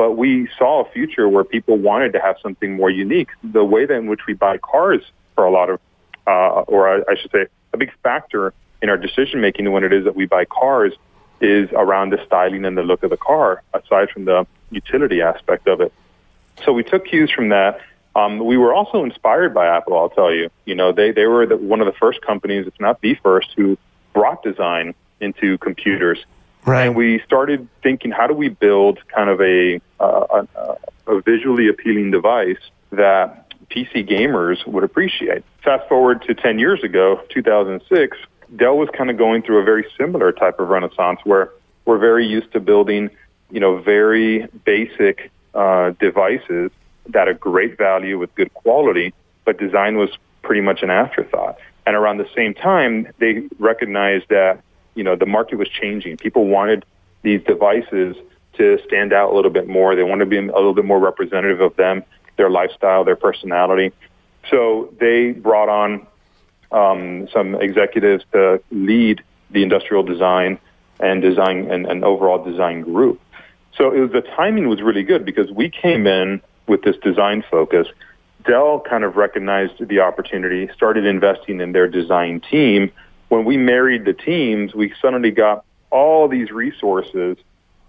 But 0.00 0.12
we 0.12 0.48
saw 0.56 0.82
a 0.82 0.90
future 0.92 1.28
where 1.28 1.44
people 1.44 1.76
wanted 1.76 2.14
to 2.14 2.20
have 2.20 2.36
something 2.42 2.72
more 2.72 2.88
unique. 2.88 3.28
The 3.44 3.62
way 3.62 3.84
that 3.84 3.92
in 3.92 4.06
which 4.06 4.24
we 4.26 4.32
buy 4.32 4.56
cars 4.56 5.02
for 5.34 5.44
a 5.44 5.50
lot 5.50 5.68
of, 5.68 5.78
uh, 6.26 6.62
or 6.72 6.88
I, 6.88 7.12
I 7.12 7.16
should 7.20 7.30
say, 7.32 7.48
a 7.74 7.76
big 7.76 7.92
factor 8.02 8.54
in 8.80 8.88
our 8.88 8.96
decision 8.96 9.42
making 9.42 9.70
when 9.70 9.84
it 9.84 9.92
is 9.92 10.04
that 10.04 10.16
we 10.16 10.24
buy 10.24 10.46
cars 10.46 10.94
is 11.42 11.68
around 11.72 12.14
the 12.14 12.20
styling 12.24 12.64
and 12.64 12.78
the 12.78 12.82
look 12.82 13.02
of 13.02 13.10
the 13.10 13.18
car, 13.18 13.62
aside 13.74 14.08
from 14.08 14.24
the 14.24 14.46
utility 14.70 15.20
aspect 15.20 15.68
of 15.68 15.82
it. 15.82 15.92
So 16.64 16.72
we 16.72 16.82
took 16.82 17.04
cues 17.04 17.30
from 17.30 17.50
that. 17.50 17.82
Um, 18.16 18.38
we 18.38 18.56
were 18.56 18.72
also 18.72 19.04
inspired 19.04 19.52
by 19.52 19.66
Apple. 19.66 19.98
I'll 19.98 20.08
tell 20.08 20.32
you. 20.32 20.48
You 20.64 20.76
know, 20.76 20.92
they 20.92 21.10
they 21.12 21.26
were 21.26 21.44
the, 21.44 21.58
one 21.58 21.82
of 21.82 21.86
the 21.86 21.98
first 22.04 22.22
companies, 22.22 22.66
if 22.66 22.80
not 22.80 23.02
the 23.02 23.16
first, 23.16 23.48
who 23.54 23.76
brought 24.14 24.42
design 24.42 24.94
into 25.20 25.58
computers. 25.58 26.24
Right. 26.64 26.86
And 26.86 26.96
we 26.96 27.20
started 27.20 27.68
thinking, 27.82 28.10
how 28.10 28.26
do 28.26 28.34
we 28.34 28.48
build 28.48 28.98
kind 29.08 29.30
of 29.30 29.40
a, 29.40 29.80
a, 30.04 30.76
a 31.06 31.20
visually 31.20 31.68
appealing 31.68 32.10
device 32.10 32.58
that 32.90 33.52
PC 33.70 34.08
gamers 34.08 34.66
would 34.66 34.84
appreciate? 34.84 35.44
Fast 35.62 35.88
forward 35.88 36.22
to 36.22 36.34
10 36.34 36.58
years 36.58 36.82
ago, 36.82 37.20
2006, 37.30 38.16
Dell 38.56 38.76
was 38.76 38.88
kind 38.96 39.10
of 39.10 39.16
going 39.16 39.42
through 39.42 39.58
a 39.58 39.64
very 39.64 39.86
similar 39.96 40.32
type 40.32 40.58
of 40.58 40.68
renaissance 40.68 41.20
where 41.24 41.50
we're 41.84 41.98
very 41.98 42.26
used 42.26 42.52
to 42.52 42.60
building, 42.60 43.10
you 43.50 43.60
know, 43.60 43.78
very 43.78 44.46
basic 44.64 45.30
uh, 45.54 45.90
devices 46.00 46.70
that 47.08 47.28
are 47.28 47.34
great 47.34 47.76
value 47.78 48.18
with 48.18 48.34
good 48.34 48.52
quality, 48.54 49.12
but 49.44 49.58
design 49.58 49.96
was 49.96 50.10
pretty 50.42 50.60
much 50.60 50.82
an 50.82 50.90
afterthought. 50.90 51.58
And 51.86 51.96
around 51.96 52.18
the 52.18 52.28
same 52.36 52.54
time, 52.54 53.08
they 53.18 53.48
recognized 53.58 54.28
that, 54.28 54.62
you 54.94 55.02
know, 55.02 55.16
the 55.16 55.26
market 55.26 55.58
was 55.58 55.68
changing. 55.68 56.16
People 56.18 56.46
wanted 56.46 56.84
these 57.22 57.42
devices 57.42 58.16
to 58.60 58.78
stand 58.86 59.12
out 59.12 59.32
a 59.32 59.34
little 59.34 59.50
bit 59.50 59.66
more. 59.66 59.96
They 59.96 60.02
want 60.02 60.20
to 60.20 60.26
be 60.26 60.36
a 60.36 60.42
little 60.42 60.74
bit 60.74 60.84
more 60.84 61.00
representative 61.00 61.60
of 61.60 61.74
them, 61.76 62.04
their 62.36 62.50
lifestyle, 62.50 63.04
their 63.04 63.16
personality. 63.16 63.92
So 64.50 64.92
they 65.00 65.32
brought 65.32 65.68
on 65.68 66.06
um, 66.70 67.28
some 67.32 67.54
executives 67.54 68.24
to 68.32 68.62
lead 68.70 69.22
the 69.50 69.62
industrial 69.62 70.02
design 70.02 70.58
and 71.00 71.22
design 71.22 71.70
and, 71.70 71.86
and 71.86 72.04
overall 72.04 72.44
design 72.44 72.82
group. 72.82 73.20
So 73.76 73.90
was, 73.90 74.12
the 74.12 74.20
timing 74.20 74.68
was 74.68 74.82
really 74.82 75.02
good 75.02 75.24
because 75.24 75.50
we 75.50 75.70
came 75.70 76.06
in 76.06 76.42
with 76.66 76.82
this 76.82 76.96
design 77.02 77.42
focus. 77.50 77.88
Dell 78.46 78.80
kind 78.80 79.04
of 79.04 79.16
recognized 79.16 79.86
the 79.86 80.00
opportunity, 80.00 80.68
started 80.74 81.06
investing 81.06 81.60
in 81.60 81.72
their 81.72 81.88
design 81.88 82.40
team. 82.40 82.92
When 83.28 83.44
we 83.44 83.56
married 83.56 84.04
the 84.04 84.12
teams, 84.12 84.74
we 84.74 84.92
suddenly 85.00 85.30
got 85.30 85.64
all 85.90 86.28
these 86.28 86.50
resources 86.50 87.38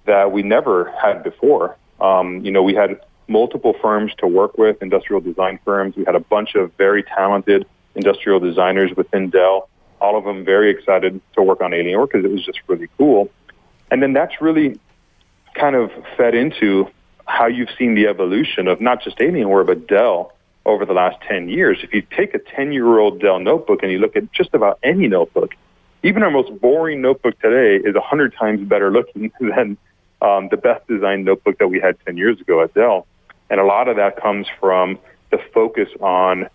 that 0.06 0.32
we 0.32 0.44
never 0.44 0.92
had 0.92 1.24
before. 1.24 1.78
Um, 2.00 2.44
you 2.44 2.52
know, 2.52 2.64
we 2.64 2.74
had 2.74 3.00
multiple 3.28 3.76
firms 3.82 4.12
to 4.18 4.28
work 4.28 4.58
with, 4.58 4.82
industrial 4.82 5.22
design 5.22 5.60
firms. 5.64 5.96
We 5.96 6.04
had 6.06 6.16
a 6.16 6.20
bunch 6.20 6.56
of 6.56 6.74
very 6.74 7.04
talented 7.04 7.66
industrial 7.96 8.40
designers 8.40 8.92
within 8.96 9.30
Dell, 9.30 9.70
all 10.00 10.18
of 10.18 10.24
them 10.24 10.44
very 10.44 10.72
excited 10.72 11.22
to 11.36 11.44
work 11.44 11.62
on 11.62 11.72
Alienware 11.72 12.08
because 12.08 12.26
it 12.26 12.32
was 12.32 12.44
just 12.44 12.60
really 12.68 12.90
cool. 12.98 13.30
And 13.92 14.02
then 14.02 14.14
that's 14.14 14.42
really 14.42 14.80
kind 15.54 15.76
of 15.76 15.92
fed 16.18 16.34
into 16.34 16.90
how 17.28 17.48
you've 17.48 17.70
seen 17.78 17.96
the 17.96 18.08
evolution 18.08 18.68
of 18.68 18.82
not 18.82 19.04
just 19.04 19.18
Alienware, 19.20 19.66
but 19.66 19.88
Dell 19.88 20.34
over 20.66 20.86
the 20.86 20.94
last 20.94 21.22
10 21.28 21.50
years. 21.50 21.80
If 21.84 21.94
you 21.94 22.02
take 22.02 22.34
a 22.34 22.40
10 22.40 22.72
year 22.72 23.00
old 23.00 23.20
Dell 23.20 23.40
notebook 23.40 23.84
and 23.84 23.92
you 23.92 24.00
look 24.00 24.16
at 24.16 24.32
just 24.32 24.54
about 24.54 24.80
any 24.84 25.08
notebook, 25.08 25.54
even 26.04 26.24
our 26.24 26.32
most 26.32 26.60
boring 26.60 27.02
notebook 27.02 27.40
today 27.40 27.76
is 27.88 27.94
100 27.94 28.34
times 28.36 28.68
better 28.68 28.92
looking 28.92 29.32
than 29.40 29.78
um, 30.22 30.50
the 30.50 30.58
best 30.58 30.88
designed 30.88 31.26
notebook 31.26 31.58
that 31.60 31.68
we 31.68 31.80
had 31.80 31.98
10 32.06 32.18
years 32.18 32.40
ago 32.40 32.62
at 32.62 32.74
Dell. 32.74 33.08
And 33.50 33.60
a 33.60 33.66
lot 33.66 33.88
of 33.88 33.98
that 33.98 34.22
comes 34.22 34.48
from 34.60 35.00
the 35.30 35.40
focus 35.54 35.90
on 36.00 36.50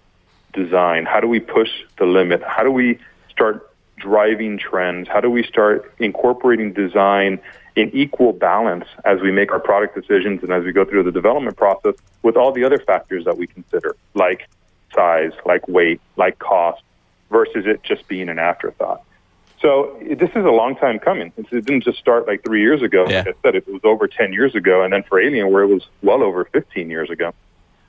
design? 0.57 1.05
How 1.05 1.21
do 1.21 1.29
we 1.29 1.39
push 1.39 1.69
the 1.99 2.07
limit? 2.07 2.43
How 2.43 2.65
do 2.65 2.71
we 2.71 2.99
start 3.31 3.71
driving 3.99 4.59
trends? 4.59 5.09
How 5.09 5.21
do 5.21 5.31
we 5.31 5.45
start 5.45 5.93
incorporating 5.99 6.73
design 6.73 7.39
in 7.77 7.91
equal 7.95 8.33
balance 8.33 8.87
as 9.05 9.21
we 9.21 9.31
make 9.31 9.53
our 9.53 9.61
product 9.61 9.95
decisions 9.95 10.43
and 10.43 10.51
as 10.51 10.65
we 10.65 10.73
go 10.73 10.85
through 10.85 11.05
the 11.05 11.13
development 11.13 11.57
process 11.57 11.95
with 12.23 12.37
all 12.37 12.53
the 12.53 12.65
other 12.65 12.79
factors 12.79 13.25
that 13.27 13.37
we 13.37 13.47
consider, 13.47 13.95
like 14.15 14.49
size, 14.95 15.33
like 15.45 15.69
weight, 15.69 16.01
like 16.17 16.39
cost, 16.39 16.83
versus 17.31 17.67
it 17.67 17.83
just 17.83 18.09
being 18.09 18.29
an 18.29 18.39
afterthought. 18.39 19.03
So 19.61 19.97
this 20.03 20.31
is 20.31 20.45
a 20.45 20.51
long 20.51 20.77
time 20.77 20.99
coming. 20.99 21.33
It 21.37 21.49
didn't 21.51 21.85
just 21.85 21.99
start 21.99 22.27
like 22.27 22.45
three 22.45 22.61
years 22.61 22.83
ago. 22.83 23.07
Yeah. 23.09 23.19
Like 23.19 23.29
I 23.29 23.33
said, 23.43 23.55
it 23.55 23.67
was 23.67 23.81
over 23.85 24.07
10 24.07 24.33
years 24.33 24.55
ago. 24.55 24.83
And 24.83 24.93
then 24.93 25.03
for 25.05 25.21
Alienware 25.21 25.65
it 25.65 25.73
was 25.73 25.87
well 26.03 26.23
over 26.23 26.45
15 26.45 26.91
years 26.91 27.11
ago. 27.11 27.33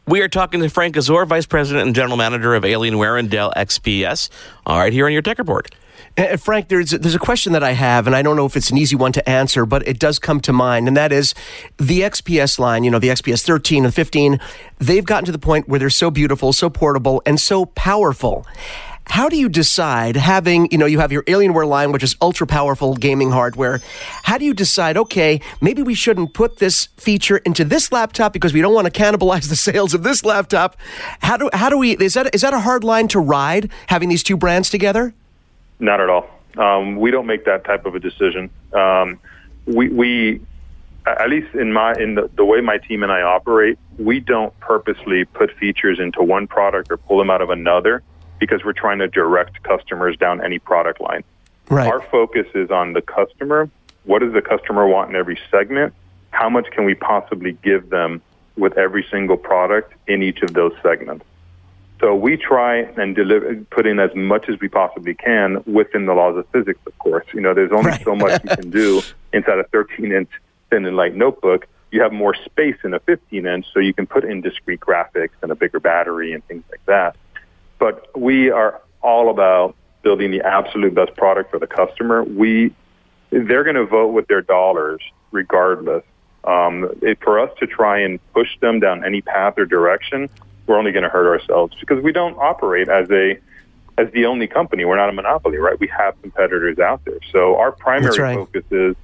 We 0.08 0.22
are 0.22 0.30
talking 0.30 0.62
to 0.62 0.70
Frank 0.70 0.96
Azor, 0.96 1.26
Vice 1.26 1.46
President 1.46 1.86
and 1.88 1.94
General 1.94 2.16
Manager 2.16 2.56
of 2.56 2.64
Alienware 2.64 3.20
and 3.20 3.30
Dell 3.30 3.52
XPS. 3.58 4.30
All 4.66 4.80
right, 4.80 4.94
here 4.94 5.06
on 5.06 5.12
your 5.12 5.22
Tech 5.22 5.38
Report. 5.38 5.70
Uh, 6.18 6.38
Frank, 6.38 6.70
there's 6.70 6.92
there's 6.92 7.14
a 7.14 7.20
question 7.20 7.52
that 7.54 7.64
I 7.64 7.74
have, 7.74 8.08
and 8.08 8.16
I 8.16 8.22
don't 8.22 8.38
know 8.38 8.46
if 8.46 8.56
it's 8.56 8.70
an 8.70 8.78
easy 8.78 8.96
one 8.96 9.12
to 9.12 9.30
answer, 9.30 9.66
but 9.66 9.86
it 9.86 10.00
does 10.00 10.18
come 10.18 10.40
to 10.42 10.54
mind, 10.54 10.88
and 10.88 10.96
that 10.96 11.12
is 11.12 11.36
the 11.78 12.02
XPS 12.02 12.58
line. 12.58 12.86
You 12.86 12.92
know, 12.92 13.00
the 13.00 13.10
XPS 13.10 13.46
13 13.46 13.84
and 13.84 13.94
15. 13.94 14.40
They've 14.80 15.06
gotten 15.06 15.26
to 15.26 15.32
the 15.34 15.40
point 15.40 15.68
where 15.68 15.78
they're 15.80 15.90
so 15.90 16.10
beautiful, 16.10 16.54
so 16.54 16.70
portable, 16.70 17.22
and 17.26 17.38
so 17.40 17.66
powerful 17.66 18.48
how 19.10 19.30
do 19.30 19.38
you 19.38 19.50
decide 19.50 20.16
having 20.16 20.70
you 20.72 20.78
know 20.78 20.86
you 20.86 21.00
have 21.00 21.12
your 21.12 21.24
alienware 21.24 21.68
line 21.68 21.92
which 21.92 22.04
is 22.04 22.16
ultra 22.22 22.46
powerful 22.46 22.96
gaming 22.96 23.32
hardware. 23.32 23.82
How 24.24 24.38
do 24.38 24.46
you 24.46 24.54
decide 24.54 24.98
okay 24.98 25.42
maybe 25.62 25.82
we 25.82 25.94
shouldn't 25.94 26.34
put 26.34 26.58
this 26.58 26.88
feature 26.98 27.38
into 27.38 27.64
this 27.64 27.92
laptop 27.92 28.34
because 28.34 28.54
we 28.54 28.62
don't 28.62 28.74
want 28.74 28.92
to 28.92 29.02
cannibalize 29.02 29.50
the 29.50 29.56
sales 29.56 29.94
of 29.94 30.04
this 30.04 30.24
laptop? 30.24 30.78
How 31.20 31.38
do 31.38 31.50
how 31.54 31.70
do 31.70 31.78
we 31.78 31.92
is 31.98 32.14
that 32.14 32.34
is 32.34 32.42
that 32.42 32.54
a 32.54 32.60
hard 32.60 32.84
line 32.84 33.08
to 33.10 33.20
ride 33.20 33.72
having 33.88 34.10
these 34.10 34.24
two 34.24 34.38
brands 34.38 34.70
together? 34.70 35.14
Not 35.80 36.02
at 36.02 36.10
all. 36.10 36.30
Um, 36.58 36.96
we 36.96 37.12
don't 37.12 37.28
make 37.28 37.46
that 37.46 37.64
type 37.64 37.86
of 37.86 37.96
a 37.96 38.00
decision. 38.00 38.50
Um, 38.74 39.20
we 39.66 39.90
we 39.90 40.42
at 41.06 41.30
least 41.30 41.56
in 41.56 41.72
my 41.72 41.94
in 41.94 42.16
the, 42.16 42.30
the 42.36 42.44
way 42.44 42.62
my 42.62 42.78
team 42.78 43.04
and 43.04 43.12
I 43.12 43.22
operate, 43.22 43.78
we 43.98 44.20
don't 44.20 44.58
purposely 44.60 45.26
put 45.26 45.56
features 45.58 46.00
into 46.00 46.22
one 46.22 46.48
product 46.48 46.92
or 46.92 46.98
pull 46.98 47.18
them 47.18 47.30
out 47.30 47.42
of 47.42 47.50
another 47.50 48.04
because 48.40 48.64
we're 48.64 48.74
trying 48.74 49.00
to 49.00 49.08
direct 49.08 49.64
customers 49.64 50.18
down 50.18 50.44
any 50.44 50.60
product 50.60 51.02
line. 51.02 51.24
Right. 51.70 51.88
Our 51.88 52.02
focus 52.02 52.48
is 52.56 52.72
on 52.72 52.94
the 52.94 53.02
customer. 53.02 53.70
What 54.06 54.20
does 54.20 54.34
the 54.34 54.42
customer 54.42 54.88
want 54.88 55.10
in 55.10 55.16
every 55.16 55.40
segment? 55.52 55.94
How 56.32 56.50
much 56.50 56.68
can 56.72 56.86
we 56.86 56.96
possibly 56.96 57.54
give 57.64 57.90
them 57.90 58.22
with 58.56 58.78
every 58.78 59.06
single 59.12 59.38
product 59.38 59.94
in 60.08 60.24
each 60.24 60.42
of 60.42 60.54
those 60.54 60.74
segments? 60.82 61.26
So 62.00 62.16
we 62.16 62.38
try 62.38 62.82
and 62.82 63.16
deliver, 63.16 63.56
put 63.72 63.88
in 63.88 64.00
as 64.00 64.14
much 64.16 64.50
as 64.50 64.60
we 64.60 64.68
possibly 64.68 65.16
can 65.16 65.64
within 65.66 66.06
the 66.06 66.14
laws 66.14 66.38
of 66.38 66.48
physics, 66.50 66.80
of 66.86 66.98
course. 67.00 67.26
You 67.34 67.42
know, 67.42 67.54
there's 67.54 67.72
only 67.72 67.92
right. 67.92 68.04
so 68.04 68.16
much 68.16 68.44
you 68.44 68.50
can 68.50 68.70
do 68.70 69.02
inside 69.34 69.60
a 69.60 69.64
13 69.64 70.12
inch 70.12 70.30
thin 70.70 70.86
and 70.86 70.96
light 70.96 71.16
notebook. 71.16 71.68
You 71.92 72.02
have 72.04 72.14
more 72.14 72.36
space 72.36 72.76
in 72.84 72.94
a 72.94 73.00
15 73.00 73.46
inch, 73.48 73.66
so 73.74 73.80
you 73.80 73.94
can 73.94 74.06
put 74.06 74.26
in 74.26 74.42
discrete 74.42 74.80
graphics 74.80 75.32
and 75.42 75.52
a 75.52 75.56
bigger 75.56 75.80
battery 75.80 76.34
and 76.34 76.46
things 76.46 76.64
like 76.70 76.86
that. 76.86 77.16
But 77.80 78.18
we 78.18 78.50
are 78.50 78.82
all 79.02 79.30
about 79.30 79.76
building 80.02 80.32
the 80.32 80.42
absolute 80.46 80.94
best 80.96 81.16
product 81.16 81.52
for 81.52 81.60
the 81.60 81.68
customer. 81.68 82.24
We 82.24 82.74
they're 83.30 83.64
going 83.64 83.76
to 83.76 83.86
vote 83.86 84.14
with 84.14 84.28
their 84.28 84.42
dollars 84.42 85.02
regardless. 85.32 86.04
Um, 86.44 86.90
it, 87.02 87.22
for 87.22 87.40
us 87.40 87.52
to 87.60 87.68
try 87.68 88.00
and 88.00 88.20
push 88.34 88.48
them 88.62 88.80
down 88.80 89.04
any 89.04 89.22
path 89.22 89.56
or 89.58 89.66
direction, 89.66 90.30
we're 90.66 90.78
only 90.78 90.94
going 90.94 91.04
to 91.04 91.10
hurt 91.10 91.28
ourselves 91.28 91.76
because 91.80 92.02
we 92.02 92.14
don't 92.14 92.38
operate 92.38 92.88
as 92.88 93.10
a 93.12 93.38
as 93.98 94.12
the 94.12 94.26
only 94.26 94.48
company. 94.48 94.86
We're 94.86 94.96
not 94.96 95.10
a 95.10 95.14
monopoly, 95.14 95.58
right? 95.58 95.80
We 95.80 95.88
have 95.88 96.22
competitors 96.22 96.80
out 96.80 97.04
there. 97.06 97.20
So 97.32 97.58
our 97.58 97.72
primary 97.72 98.18
right. 98.20 98.36
focus 98.36 98.64
is 98.70 98.96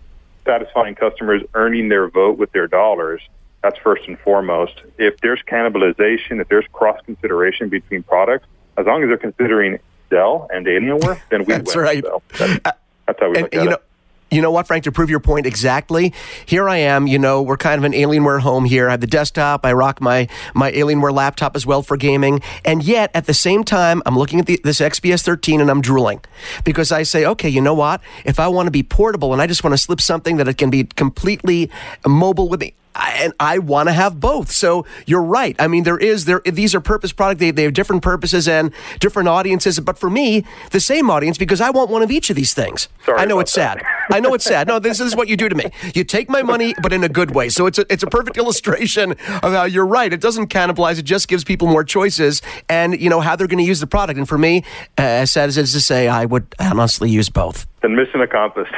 satisfying 0.46 0.96
customers, 0.96 1.42
earning 1.53 1.89
their 1.89 2.08
vote 2.10 2.38
with 2.38 2.51
their 2.51 2.68
dollars. 2.68 3.22
That's 3.63 3.77
first 3.80 4.03
and 4.08 4.20
foremost. 4.20 4.82
If 4.98 5.20
there's 5.22 5.42
cannibalization, 5.50 6.42
if 6.42 6.50
there's 6.50 6.65
cross 6.74 7.00
consideration 7.06 7.70
between 7.70 8.03
products, 8.03 8.46
as 8.77 8.86
long 8.86 9.03
as 9.03 9.10
they're 9.10 9.18
considering 9.18 9.80
Dell 10.10 10.48
and 10.51 10.65
Alienware, 10.65 11.20
then 11.30 11.42
we 11.42 11.46
That's 11.53 11.75
win. 11.75 11.84
right. 11.84 12.03
So 12.03 12.22
that's, 12.38 12.60
uh, 12.65 12.72
that's 13.08 13.20
how 13.20 13.30
we 13.30 13.38
and 13.38 13.44
look 13.44 13.56
at 13.56 13.63
you 13.63 13.70
know, 13.70 13.75
it. 13.75 13.84
you 14.32 14.42
know 14.42 14.51
what, 14.51 14.68
Frank? 14.68 14.84
To 14.86 14.92
prove 14.92 15.10
your 15.10 15.20
point 15.20 15.46
exactly, 15.46 16.13
here 16.46 16.68
I 16.70 16.77
am. 16.77 17.08
You 17.08 17.20
know, 17.20 17.42
we're 17.42 17.58
kind 17.58 17.77
of 17.80 17.84
an 17.84 17.94
Alienware 17.94 18.39
home 18.42 18.65
here. 18.65 18.88
I 18.88 18.92
have 18.92 19.01
the 19.01 19.08
desktop. 19.08 19.65
I 19.65 19.74
rock 19.74 20.01
my 20.01 20.27
my 20.53 20.72
Alienware 20.72 21.13
laptop 21.13 21.56
as 21.56 21.65
well 21.65 21.82
for 21.84 21.98
gaming, 21.98 22.42
and 22.65 22.84
yet 22.84 23.12
at 23.13 23.25
the 23.25 23.34
same 23.34 23.63
time, 23.63 24.01
I'm 24.06 24.18
looking 24.18 24.39
at 24.39 24.46
the, 24.46 24.60
this 24.63 24.80
XPS 24.80 25.24
13 25.24 25.62
and 25.62 25.70
I'm 25.70 25.82
drooling 25.82 26.22
because 26.63 26.92
I 26.92 27.03
say, 27.03 27.25
okay, 27.25 27.50
you 27.50 27.62
know 27.62 27.74
what? 27.75 28.01
If 28.25 28.39
I 28.39 28.48
want 28.48 28.68
to 28.68 28.72
be 28.72 28.84
portable 28.84 29.34
and 29.34 29.42
I 29.42 29.48
just 29.48 29.63
want 29.63 29.74
to 29.74 29.77
slip 29.77 30.01
something 30.01 30.38
that 30.38 30.48
it 30.48 30.58
can 30.58 30.70
be 30.70 30.84
completely 30.86 31.70
mobile 32.06 32.50
with 32.50 32.60
me. 32.62 32.74
And 32.96 33.34
I 33.40 33.60
want 33.60 33.90
to 33.90 33.94
have 33.94 34.20
both. 34.20 34.52
So 34.52 34.86
you're 35.06 35.24
right. 35.24 35.56
I 35.60 35.68
mean, 35.68 35.84
there 35.84 35.98
is 35.98 36.26
there 36.26 36.42
these 36.46 36.76
are 36.76 36.82
purpose 36.82 37.12
product. 37.12 37.40
They, 37.40 37.52
they 37.52 37.64
have 37.64 37.74
different 37.74 38.02
purposes 38.02 38.48
and 38.48 38.72
different 39.00 39.30
audiences. 39.30 39.80
But 39.80 39.98
for 39.98 40.10
me, 40.10 40.46
the 40.72 40.80
same 40.80 41.10
audience 41.10 41.38
because 41.38 41.62
I 41.62 41.70
want 41.70 41.90
one 41.90 42.02
of 42.02 42.12
each 42.12 42.30
of 42.30 42.36
these 42.36 42.54
things. 42.54 42.88
Sorry 43.06 43.20
I 43.20 43.26
know 43.26 43.40
it's 43.40 43.52
sad. 43.52 43.82
I 44.12 44.20
know 44.20 44.34
it's 44.34 44.46
sad. 44.46 44.68
No, 44.68 44.80
this 44.84 45.00
is 45.00 45.16
what 45.16 45.28
you 45.28 45.38
do 45.38 45.50
to 45.50 45.56
me. 45.56 45.66
You 45.94 46.04
take 46.04 46.30
my 46.30 46.44
money, 46.44 46.74
but 46.82 46.94
in 46.94 47.04
a 47.04 47.10
good 47.10 47.32
way. 47.32 47.50
So 47.50 47.66
it's 47.66 47.80
a, 47.80 47.86
it's 47.92 48.04
a 48.04 48.08
perfect 48.08 48.38
illustration 48.38 49.12
of 49.12 49.54
how 49.54 49.66
you're 49.66 49.86
right. 49.86 50.12
It 50.12 50.22
doesn't 50.22 50.48
cannibalize. 50.48 51.00
It 51.00 51.04
just 51.04 51.28
gives 51.28 51.44
people 51.44 51.68
more 51.68 51.84
choices 51.84 52.42
and 52.70 53.00
you 53.00 53.10
know 53.10 53.20
how 53.20 53.36
they're 53.36 53.48
going 53.48 53.64
to 53.64 53.64
use 53.64 53.80
the 53.80 53.88
product. 53.88 54.18
And 54.18 54.28
for 54.28 54.38
me, 54.38 54.64
uh, 54.98 55.24
as 55.24 55.32
sad 55.32 55.50
as 55.50 55.58
it 55.58 55.64
is 55.64 55.74
to 55.74 55.82
say, 55.82 56.08
I 56.08 56.26
would 56.26 56.46
honestly 56.60 57.10
use 57.10 57.30
both. 57.30 57.68
Then 57.84 57.96
mission 57.98 58.22
accomplished. 58.22 58.74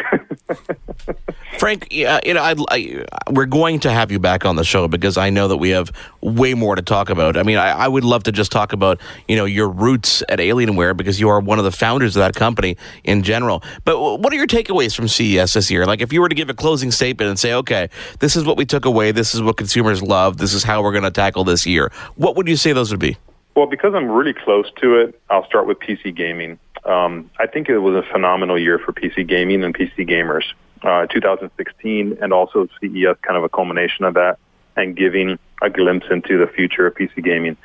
Frank, 1.60 1.88
yeah, 1.92 2.20
you 2.26 2.34
know, 2.34 2.42
I, 2.42 2.56
I, 2.72 3.06
we're 3.30 3.46
going 3.46 3.80
to 3.82 3.92
have 3.92 4.12
you 4.12 4.18
back 4.18 4.46
on 4.46 4.56
the 4.56 4.64
show 4.64 4.88
because 4.88 5.16
I 5.16 5.30
know 5.30 5.48
that 5.48 5.58
we 5.58 5.70
have 5.70 5.92
way 6.22 6.56
more 6.56 6.76
to 6.76 6.82
talk 6.82 7.12
about. 7.12 7.38
I 7.38 7.44
mean, 7.44 7.58
I, 7.58 7.70
I, 7.70 7.88
would 7.88 8.04
love 8.04 8.24
to 8.24 8.32
just 8.32 8.52
talk 8.52 8.74
about 8.74 9.00
you 9.28 9.36
know 9.36 9.46
your 9.46 9.70
roots 9.70 10.24
at 10.28 10.40
Alienware 10.40 10.98
because 10.98 11.20
you 11.20 11.30
are 11.30 11.40
one 11.40 11.60
of 11.60 11.66
the 11.66 11.72
founders 11.72 12.16
of 12.16 12.22
that 12.22 12.34
company 12.34 12.78
in 13.04 13.22
general. 13.22 13.62
But 13.84 14.20
what 14.20 14.34
are 14.34 14.36
your 14.36 14.48
takeaways 14.48 14.96
from 14.96 15.08
CES 15.08 15.54
this 15.54 15.70
year? 15.70 15.86
Like, 15.86 16.02
if 16.02 16.12
you 16.12 16.20
were 16.20 16.30
to 16.30 16.36
give 16.36 16.50
a 16.50 16.56
closing 16.56 16.90
statement 16.90 17.30
and 17.30 17.38
say, 17.38 17.54
okay, 17.54 17.90
this 18.22 18.36
is 18.36 18.44
what 18.44 18.58
we 18.58 18.66
took 18.66 18.86
away, 18.86 19.12
this 19.12 19.36
is 19.36 19.42
what 19.44 19.56
consumers 19.56 20.02
love, 20.02 20.38
this 20.38 20.56
is 20.56 20.64
how 20.64 20.82
we're 20.82 20.92
going 20.92 21.04
to 21.04 21.12
tackle 21.12 21.44
this 21.44 21.68
year, 21.68 21.92
what 22.16 22.36
would 22.36 22.48
you 22.48 22.56
say 22.56 22.74
those 22.74 22.90
would 22.90 23.00
be? 23.00 23.18
Well, 23.56 23.68
because 23.68 23.94
I'm 23.94 24.10
really 24.10 24.34
close 24.34 24.66
to 24.82 24.96
it, 24.96 25.22
I'll 25.30 25.46
start 25.46 25.68
with 25.68 25.80
PC 25.80 26.16
gaming. 26.16 26.58
Um, 26.86 27.32
I 27.39 27.48
think 27.48 27.70
it 27.70 27.80
was 27.80 27.96
a 27.96 28.08
phenomenal 28.12 28.60
year 28.60 28.80
for 28.80 28.94
PC 28.94 29.27
gaming 29.27 29.63
and 29.63 29.75
PC 29.75 30.08
gamers. 30.08 30.44
Uh, 30.84 31.08
2016 31.08 32.18
and 32.22 32.32
also 32.32 32.68
CES 32.80 33.18
kind 33.24 33.38
of 33.38 33.44
a 33.44 33.50
culmination 33.50 34.06
of 34.06 34.13
that 34.13 34.38
and 34.75 34.96
giving 34.96 35.39
a 35.62 35.70
glimpse 35.70 36.06
into 36.12 36.38
the 36.38 36.46
future 36.46 36.86
of 36.86 36.94
PC 36.94 37.24
gaming. 37.24 37.58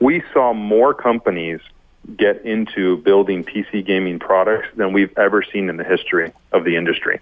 We 0.00 0.22
saw 0.32 0.52
more 0.52 0.94
companies 0.94 1.60
get 2.16 2.44
into 2.44 2.98
building 2.98 3.42
PC 3.42 3.84
gaming 3.84 4.18
products 4.18 4.68
than 4.76 4.92
we've 4.92 5.16
ever 5.18 5.42
seen 5.42 5.68
in 5.68 5.76
the 5.76 5.84
history 5.84 6.32
of 6.52 6.64
the 6.64 6.76
industry. 6.76 7.20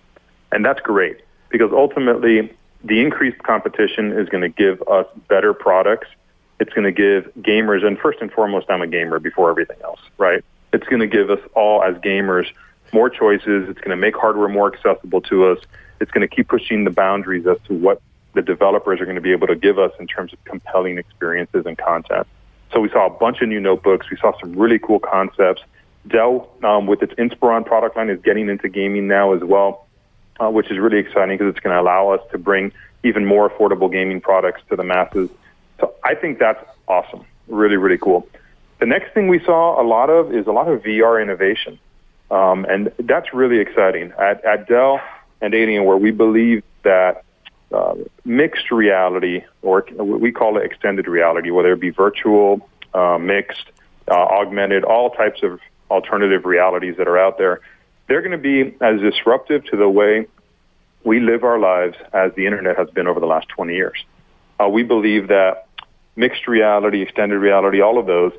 And 0.53 0.65
that's 0.65 0.81
great 0.81 1.23
because 1.49 1.71
ultimately 1.73 2.53
the 2.85 3.01
increased 3.01 3.39
competition 3.43 4.13
is 4.13 4.29
going 4.29 4.43
to 4.43 4.49
give 4.49 4.83
us 4.89 5.07
better 5.29 5.55
products. 5.55 6.09
It's 6.61 6.73
going 6.73 6.85
to 6.85 6.93
give 6.93 7.33
gamers, 7.43 7.85
and 7.85 7.99
first 7.99 8.21
and 8.21 8.31
foremost, 8.33 8.67
I'm 8.71 8.83
a 8.83 8.87
gamer 8.87 9.19
before 9.19 9.51
everything 9.51 9.77
else, 9.83 10.01
right? 10.19 10.45
It's 10.77 10.87
going 10.87 11.01
to 11.01 11.07
give 11.07 11.31
us 11.31 11.41
all 11.55 11.83
as 11.83 11.95
gamers 11.97 12.47
more 12.93 13.09
choices. 13.09 13.67
It's 13.71 13.81
going 13.81 13.91
to 13.91 13.97
make 13.97 14.15
hardware 14.15 14.47
more 14.47 14.71
accessible 14.75 15.23
to 15.23 15.47
us. 15.47 15.59
It's 16.03 16.11
going 16.11 16.29
to 16.29 16.35
keep 16.35 16.49
pushing 16.49 16.85
the 16.85 16.91
boundaries 16.91 17.47
as 17.47 17.57
to 17.69 17.73
what 17.73 18.03
the 18.35 18.43
developers 18.43 19.01
are 19.01 19.07
going 19.07 19.17
to 19.17 19.23
be 19.23 19.33
able 19.33 19.47
to 19.47 19.57
give 19.57 19.79
us 19.79 19.93
in 19.99 20.07
terms 20.07 20.35
of 20.35 20.45
compelling 20.45 20.99
experiences 20.99 21.65
and 21.65 21.79
content. 21.79 22.27
So 22.75 22.81
we 22.81 22.91
saw 22.91 23.07
a 23.07 23.11
bunch 23.11 23.41
of 23.41 23.49
new 23.49 23.59
notebooks. 23.59 24.11
We 24.11 24.19
saw 24.19 24.39
some 24.39 24.53
really 24.53 24.79
cool 24.79 25.01
concepts. 25.01 25.63
Dell, 26.07 26.51
um, 26.63 26.87
with 26.87 27.03
its 27.03 27.15
Inspiron 27.15 27.65
product 27.65 27.97
line, 27.97 28.11
is 28.11 28.21
getting 28.21 28.51
into 28.51 28.69
gaming 28.69 29.09
now 29.09 29.33
as 29.33 29.43
well, 29.43 29.87
uh, 30.39 30.51
which 30.51 30.71
is 30.71 30.79
really 30.79 30.99
exciting 30.99 31.39
because 31.39 31.51
it's 31.53 31.61
going 31.61 31.75
to 31.75 31.81
allow 31.81 32.11
us 32.11 32.21
to 32.33 32.39
bring 32.39 32.71
even 33.03 33.25
more 33.25 33.49
affordable 33.49 33.91
gaming 33.91 34.21
products 34.21 34.61
to 34.69 34.77
the 34.77 34.85
masses. 34.85 35.31
So 35.81 35.95
I 36.05 36.15
think 36.15 36.39
that's 36.39 36.63
awesome. 36.87 37.25
Really, 37.49 37.77
really 37.77 37.99
cool. 37.99 38.29
The 38.79 38.87
next 38.87 39.15
thing 39.15 39.29
we 39.29 39.43
saw 39.45 39.81
a 39.81 39.85
lot 39.87 40.11
of 40.11 40.35
is 40.35 40.47
a 40.47 40.53
lot 40.53 40.69
of 40.69 40.83
VR 40.83 41.23
innovation. 41.23 41.79
Um, 42.31 42.65
and 42.65 42.93
that's 42.99 43.33
really 43.33 43.59
exciting. 43.59 44.13
At, 44.19 44.45
at 44.45 44.69
Dell 44.69 45.01
and 45.41 45.55
Alienware, 45.55 46.01
we 46.01 46.11
believe 46.11 46.63
that 46.83 47.25
uh, 47.73 47.95
mixed 48.25 48.71
reality, 48.71 49.45
or 49.63 49.87
we 49.99 50.33
call 50.33 50.57
it 50.59 50.65
extended 50.65 51.07
reality, 51.07 51.51
whether 51.51 51.73
it 51.73 51.81
be 51.81 51.91
virtual, 51.91 52.69
uh, 52.95 53.19
mixed, 53.19 53.65
uh, 54.09 54.15
augmented, 54.15 54.85
all 54.85 55.11
types 55.11 55.43
of 55.43 55.61
alternative 55.91 56.45
realities 56.45 56.97
that 56.99 57.09
are 57.09 57.19
out 57.19 57.39
there, 57.39 57.61
they're 58.09 58.23
going 58.23 58.33
to 58.33 58.39
be 58.39 58.77
as 58.81 59.01
disruptive 59.01 59.65
to 59.65 59.77
the 59.77 59.89
way 59.89 60.27
we 61.05 61.21
live 61.21 61.45
our 61.45 61.59
lives 61.59 61.97
as 62.13 62.33
the 62.35 62.47
internet 62.47 62.77
has 62.77 62.91
been 62.91 63.07
over 63.07 63.21
the 63.21 63.27
last 63.27 63.49
20 63.49 63.75
years. 63.75 64.05
Uh, 64.61 64.69
we 64.69 64.83
believe 64.83 65.29
that 65.29 65.67
mixed 66.17 66.49
reality, 66.49 67.03
extended 67.03 67.39
reality, 67.39 67.81
all 67.81 67.99
of 67.99 68.07
those 68.07 68.33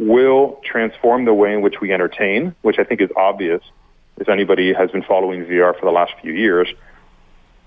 will 0.00 0.60
transform 0.64 1.26
the 1.26 1.34
way 1.34 1.52
in 1.52 1.60
which 1.60 1.80
we 1.80 1.92
entertain, 1.92 2.54
which 2.62 2.78
I 2.78 2.84
think 2.84 3.00
is 3.00 3.10
obvious 3.16 3.62
if 4.16 4.28
anybody 4.28 4.72
has 4.72 4.90
been 4.90 5.02
following 5.02 5.44
VR 5.44 5.78
for 5.78 5.84
the 5.84 5.92
last 5.92 6.12
few 6.22 6.32
years. 6.32 6.68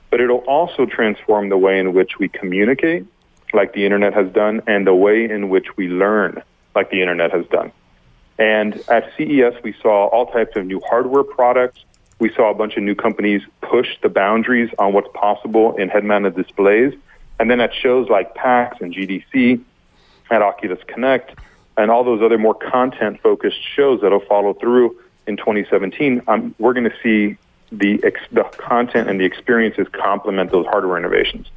But 0.10 0.20
it'll 0.20 0.40
also 0.40 0.86
transform 0.86 1.50
the 1.50 1.58
way 1.58 1.80
in 1.80 1.94
which 1.94 2.20
we 2.20 2.28
communicate, 2.28 3.06
like 3.54 3.74
the 3.74 3.86
internet 3.86 4.14
has 4.14 4.32
done, 4.32 4.62
and 4.68 4.86
the 4.86 4.96
way 4.96 5.30
in 5.30 5.50
which 5.50 5.78
we 5.78 5.88
learn, 5.88 6.42
like 6.76 6.90
the 6.90 7.02
internet 7.02 7.32
has 7.32 7.46
done. 7.48 7.72
And 8.40 8.76
at 8.90 9.12
CES, 9.16 9.54
we 9.64 9.76
saw 9.82 10.08
all 10.08 10.26
types 10.26 10.56
of 10.56 10.66
new 10.66 10.82
hardware 10.88 11.24
products. 11.24 11.84
We 12.20 12.34
saw 12.34 12.50
a 12.50 12.56
bunch 12.56 12.78
of 12.78 12.84
new 12.84 12.96
companies 12.96 13.44
push 13.62 13.90
the 14.02 14.10
boundaries 14.10 14.72
on 14.80 14.94
what's 14.94 15.10
possible 15.14 15.76
in 15.76 15.90
head-mounted 15.90 16.36
displays. 16.36 16.94
And 17.40 17.50
then 17.50 17.62
at 17.62 17.74
shows 17.74 18.10
like 18.10 18.34
PAX 18.34 18.78
and 18.82 18.94
GDC, 18.94 19.62
at 20.32 20.42
Oculus 20.42 20.80
Connect, 20.88 21.36
and 21.78 21.90
all 21.90 22.04
those 22.04 22.22
other 22.22 22.38
more 22.38 22.54
content 22.54 23.20
focused 23.22 23.60
shows 23.76 24.02
that'll 24.02 24.26
follow 24.26 24.54
through 24.54 24.98
in 25.28 25.38
2017, 25.38 26.22
um, 26.28 26.54
we're 26.60 26.74
going 26.74 26.90
to 26.90 26.96
see 27.02 27.38
the, 27.72 28.00
ex- 28.04 28.22
the 28.32 28.44
content 28.58 29.10
and 29.10 29.20
the 29.20 29.26
experiences 29.26 29.88
complement 29.92 30.52
those 30.52 30.66
hardware 30.66 30.98
innovations 30.98 31.48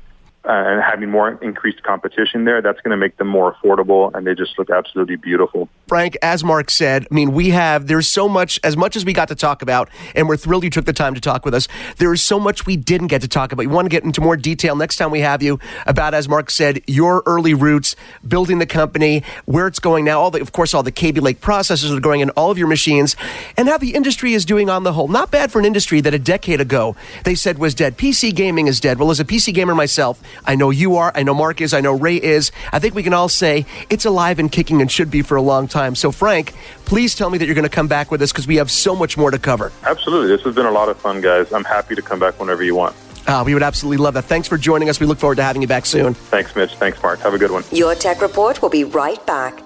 Uh, 0.47 0.53
and 0.53 0.81
having 0.81 1.11
more 1.11 1.33
increased 1.43 1.83
competition 1.83 2.45
there, 2.45 2.63
that's 2.63 2.81
going 2.83 2.93
to 2.93 2.97
make 2.97 3.17
them 3.17 3.27
more 3.27 3.55
affordable 3.55 4.15
and 4.15 4.25
they 4.25 4.33
just 4.33 4.57
look 4.59 4.71
absolutely 4.71 5.17
beautiful. 5.17 5.69
Frank, 5.89 6.17
as 6.23 6.45
Mark 6.45 6.71
said, 6.71 7.05
I 7.11 7.15
mean, 7.15 7.33
we 7.33 7.51
have, 7.51 7.89
there's 7.89 8.09
so 8.09 8.29
much, 8.29 8.61
as 8.63 8.77
much 8.77 8.95
as 8.95 9.05
we 9.05 9.13
got 9.13 9.27
to 9.29 9.35
talk 9.35 9.61
about, 9.61 9.89
and 10.15 10.29
we're 10.29 10.37
thrilled 10.37 10.63
you 10.63 10.71
took 10.71 10.85
the 10.85 10.93
time 10.93 11.15
to 11.15 11.21
talk 11.21 11.45
with 11.45 11.53
us, 11.53 11.67
there 11.97 12.13
is 12.13 12.23
so 12.23 12.39
much 12.39 12.65
we 12.65 12.77
didn't 12.77 13.09
get 13.09 13.23
to 13.23 13.29
talk 13.29 13.51
about. 13.51 13.63
We 13.63 13.67
want 13.67 13.87
to 13.87 13.89
get 13.89 14.05
into 14.05 14.21
more 14.21 14.37
detail 14.37 14.77
next 14.77 14.99
time 14.99 15.11
we 15.11 15.21
have 15.21 15.43
you 15.43 15.59
about, 15.85 16.15
as 16.15 16.29
Mark 16.29 16.51
said, 16.51 16.81
your 16.87 17.25
early 17.27 17.55
roots, 17.55 17.97
building 18.27 18.61
the 18.61 18.67
company, 18.67 19.25
where 19.47 19.67
it's 19.67 19.81
going 19.81 20.05
now, 20.05 20.21
all 20.21 20.31
the, 20.31 20.41
of 20.41 20.53
course, 20.53 20.75
all 20.75 20.85
the 20.85 20.93
Kaby 20.93 21.21
Lake 21.21 21.41
processors 21.41 21.97
are 21.97 22.01
going 22.01 22.21
in 22.21 22.31
all 22.31 22.53
of 22.53 22.59
your 22.59 22.69
machines, 22.69 23.17
and 23.57 23.69
how 23.69 23.79
the 23.79 23.95
industry 23.95 24.33
is 24.33 24.45
doing 24.45 24.71
on 24.71 24.85
the 24.85 24.93
whole. 24.93 25.09
Not 25.09 25.33
bad 25.33 25.51
for 25.51 25.59
an 25.59 25.65
industry 25.65 26.01
that 26.03 26.15
a 26.15 26.21
decade 26.21 26.61
ago 26.61 26.95
they 27.25 27.35
said 27.35 27.59
was 27.59 27.75
dead. 27.75 27.97
PC 27.97 28.35
gaming 28.35 28.69
is 28.69 28.79
dead. 28.79 28.99
Well, 28.99 29.11
as 29.11 29.19
a 29.19 29.25
PC 29.25 29.53
gamer 29.53 29.75
myself, 29.75 30.23
I 30.44 30.55
know 30.55 30.70
you 30.70 30.96
are. 30.96 31.12
I 31.14 31.22
know 31.22 31.35
Mark 31.35 31.61
is. 31.61 31.72
I 31.72 31.81
know 31.81 31.92
Ray 31.92 32.16
is. 32.16 32.53
I 32.72 32.79
think 32.79 32.94
we 32.94 33.03
can 33.03 33.14
all 33.14 33.29
say 33.29 33.66
it's 33.90 34.05
alive 34.05 34.38
and 34.38 34.51
kicking 34.51 34.81
and 34.81 34.90
should 34.90 35.11
be 35.11 35.22
for 35.22 35.37
a 35.37 35.42
long 35.42 35.68
time. 35.68 35.94
So, 35.94 36.12
Frank, 36.12 36.55
please 36.85 37.14
tell 37.14 37.31
me 37.31 37.38
that 37.38 37.46
you're 37.46 37.55
going 37.55 37.64
to 37.64 37.68
come 37.68 37.88
back 37.88 38.11
with 38.11 38.22
us 38.22 38.33
because 38.33 38.46
we 38.46 38.57
have 38.57 38.70
so 38.70 38.94
much 38.94 39.16
more 39.16 39.31
to 39.31 39.38
cover. 39.38 39.72
Absolutely. 39.85 40.29
This 40.29 40.42
has 40.42 40.55
been 40.55 40.66
a 40.66 40.70
lot 40.70 40.88
of 40.88 40.99
fun, 40.99 41.20
guys. 41.20 41.53
I'm 41.53 41.64
happy 41.64 41.94
to 41.94 42.03
come 42.03 42.18
back 42.18 42.38
whenever 42.38 42.62
you 42.62 42.75
want. 42.75 42.94
Uh, 43.27 43.42
we 43.44 43.55
would 43.55 43.62
absolutely 43.62 44.03
love 44.03 44.14
that. 44.14 44.25
Thanks 44.25 44.46
for 44.46 44.57
joining 44.57 44.88
us. 44.88 45.01
We 45.01 45.07
look 45.07 45.18
forward 45.18 45.37
to 45.37 45.42
having 45.42 45.62
you 45.62 45.68
back 45.68 45.85
soon. 45.85 46.14
Thanks, 46.14 46.55
Mitch. 46.55 46.75
Thanks, 46.77 47.03
Mark. 47.03 47.18
Have 47.20 47.35
a 47.35 47.38
good 47.38 47.51
one. 47.51 47.64
Your 47.72 47.94
Tech 47.94 48.22
Report 48.22 48.62
will 48.62 48.70
be 48.70 48.85
right 48.85 49.25
back. 49.27 49.65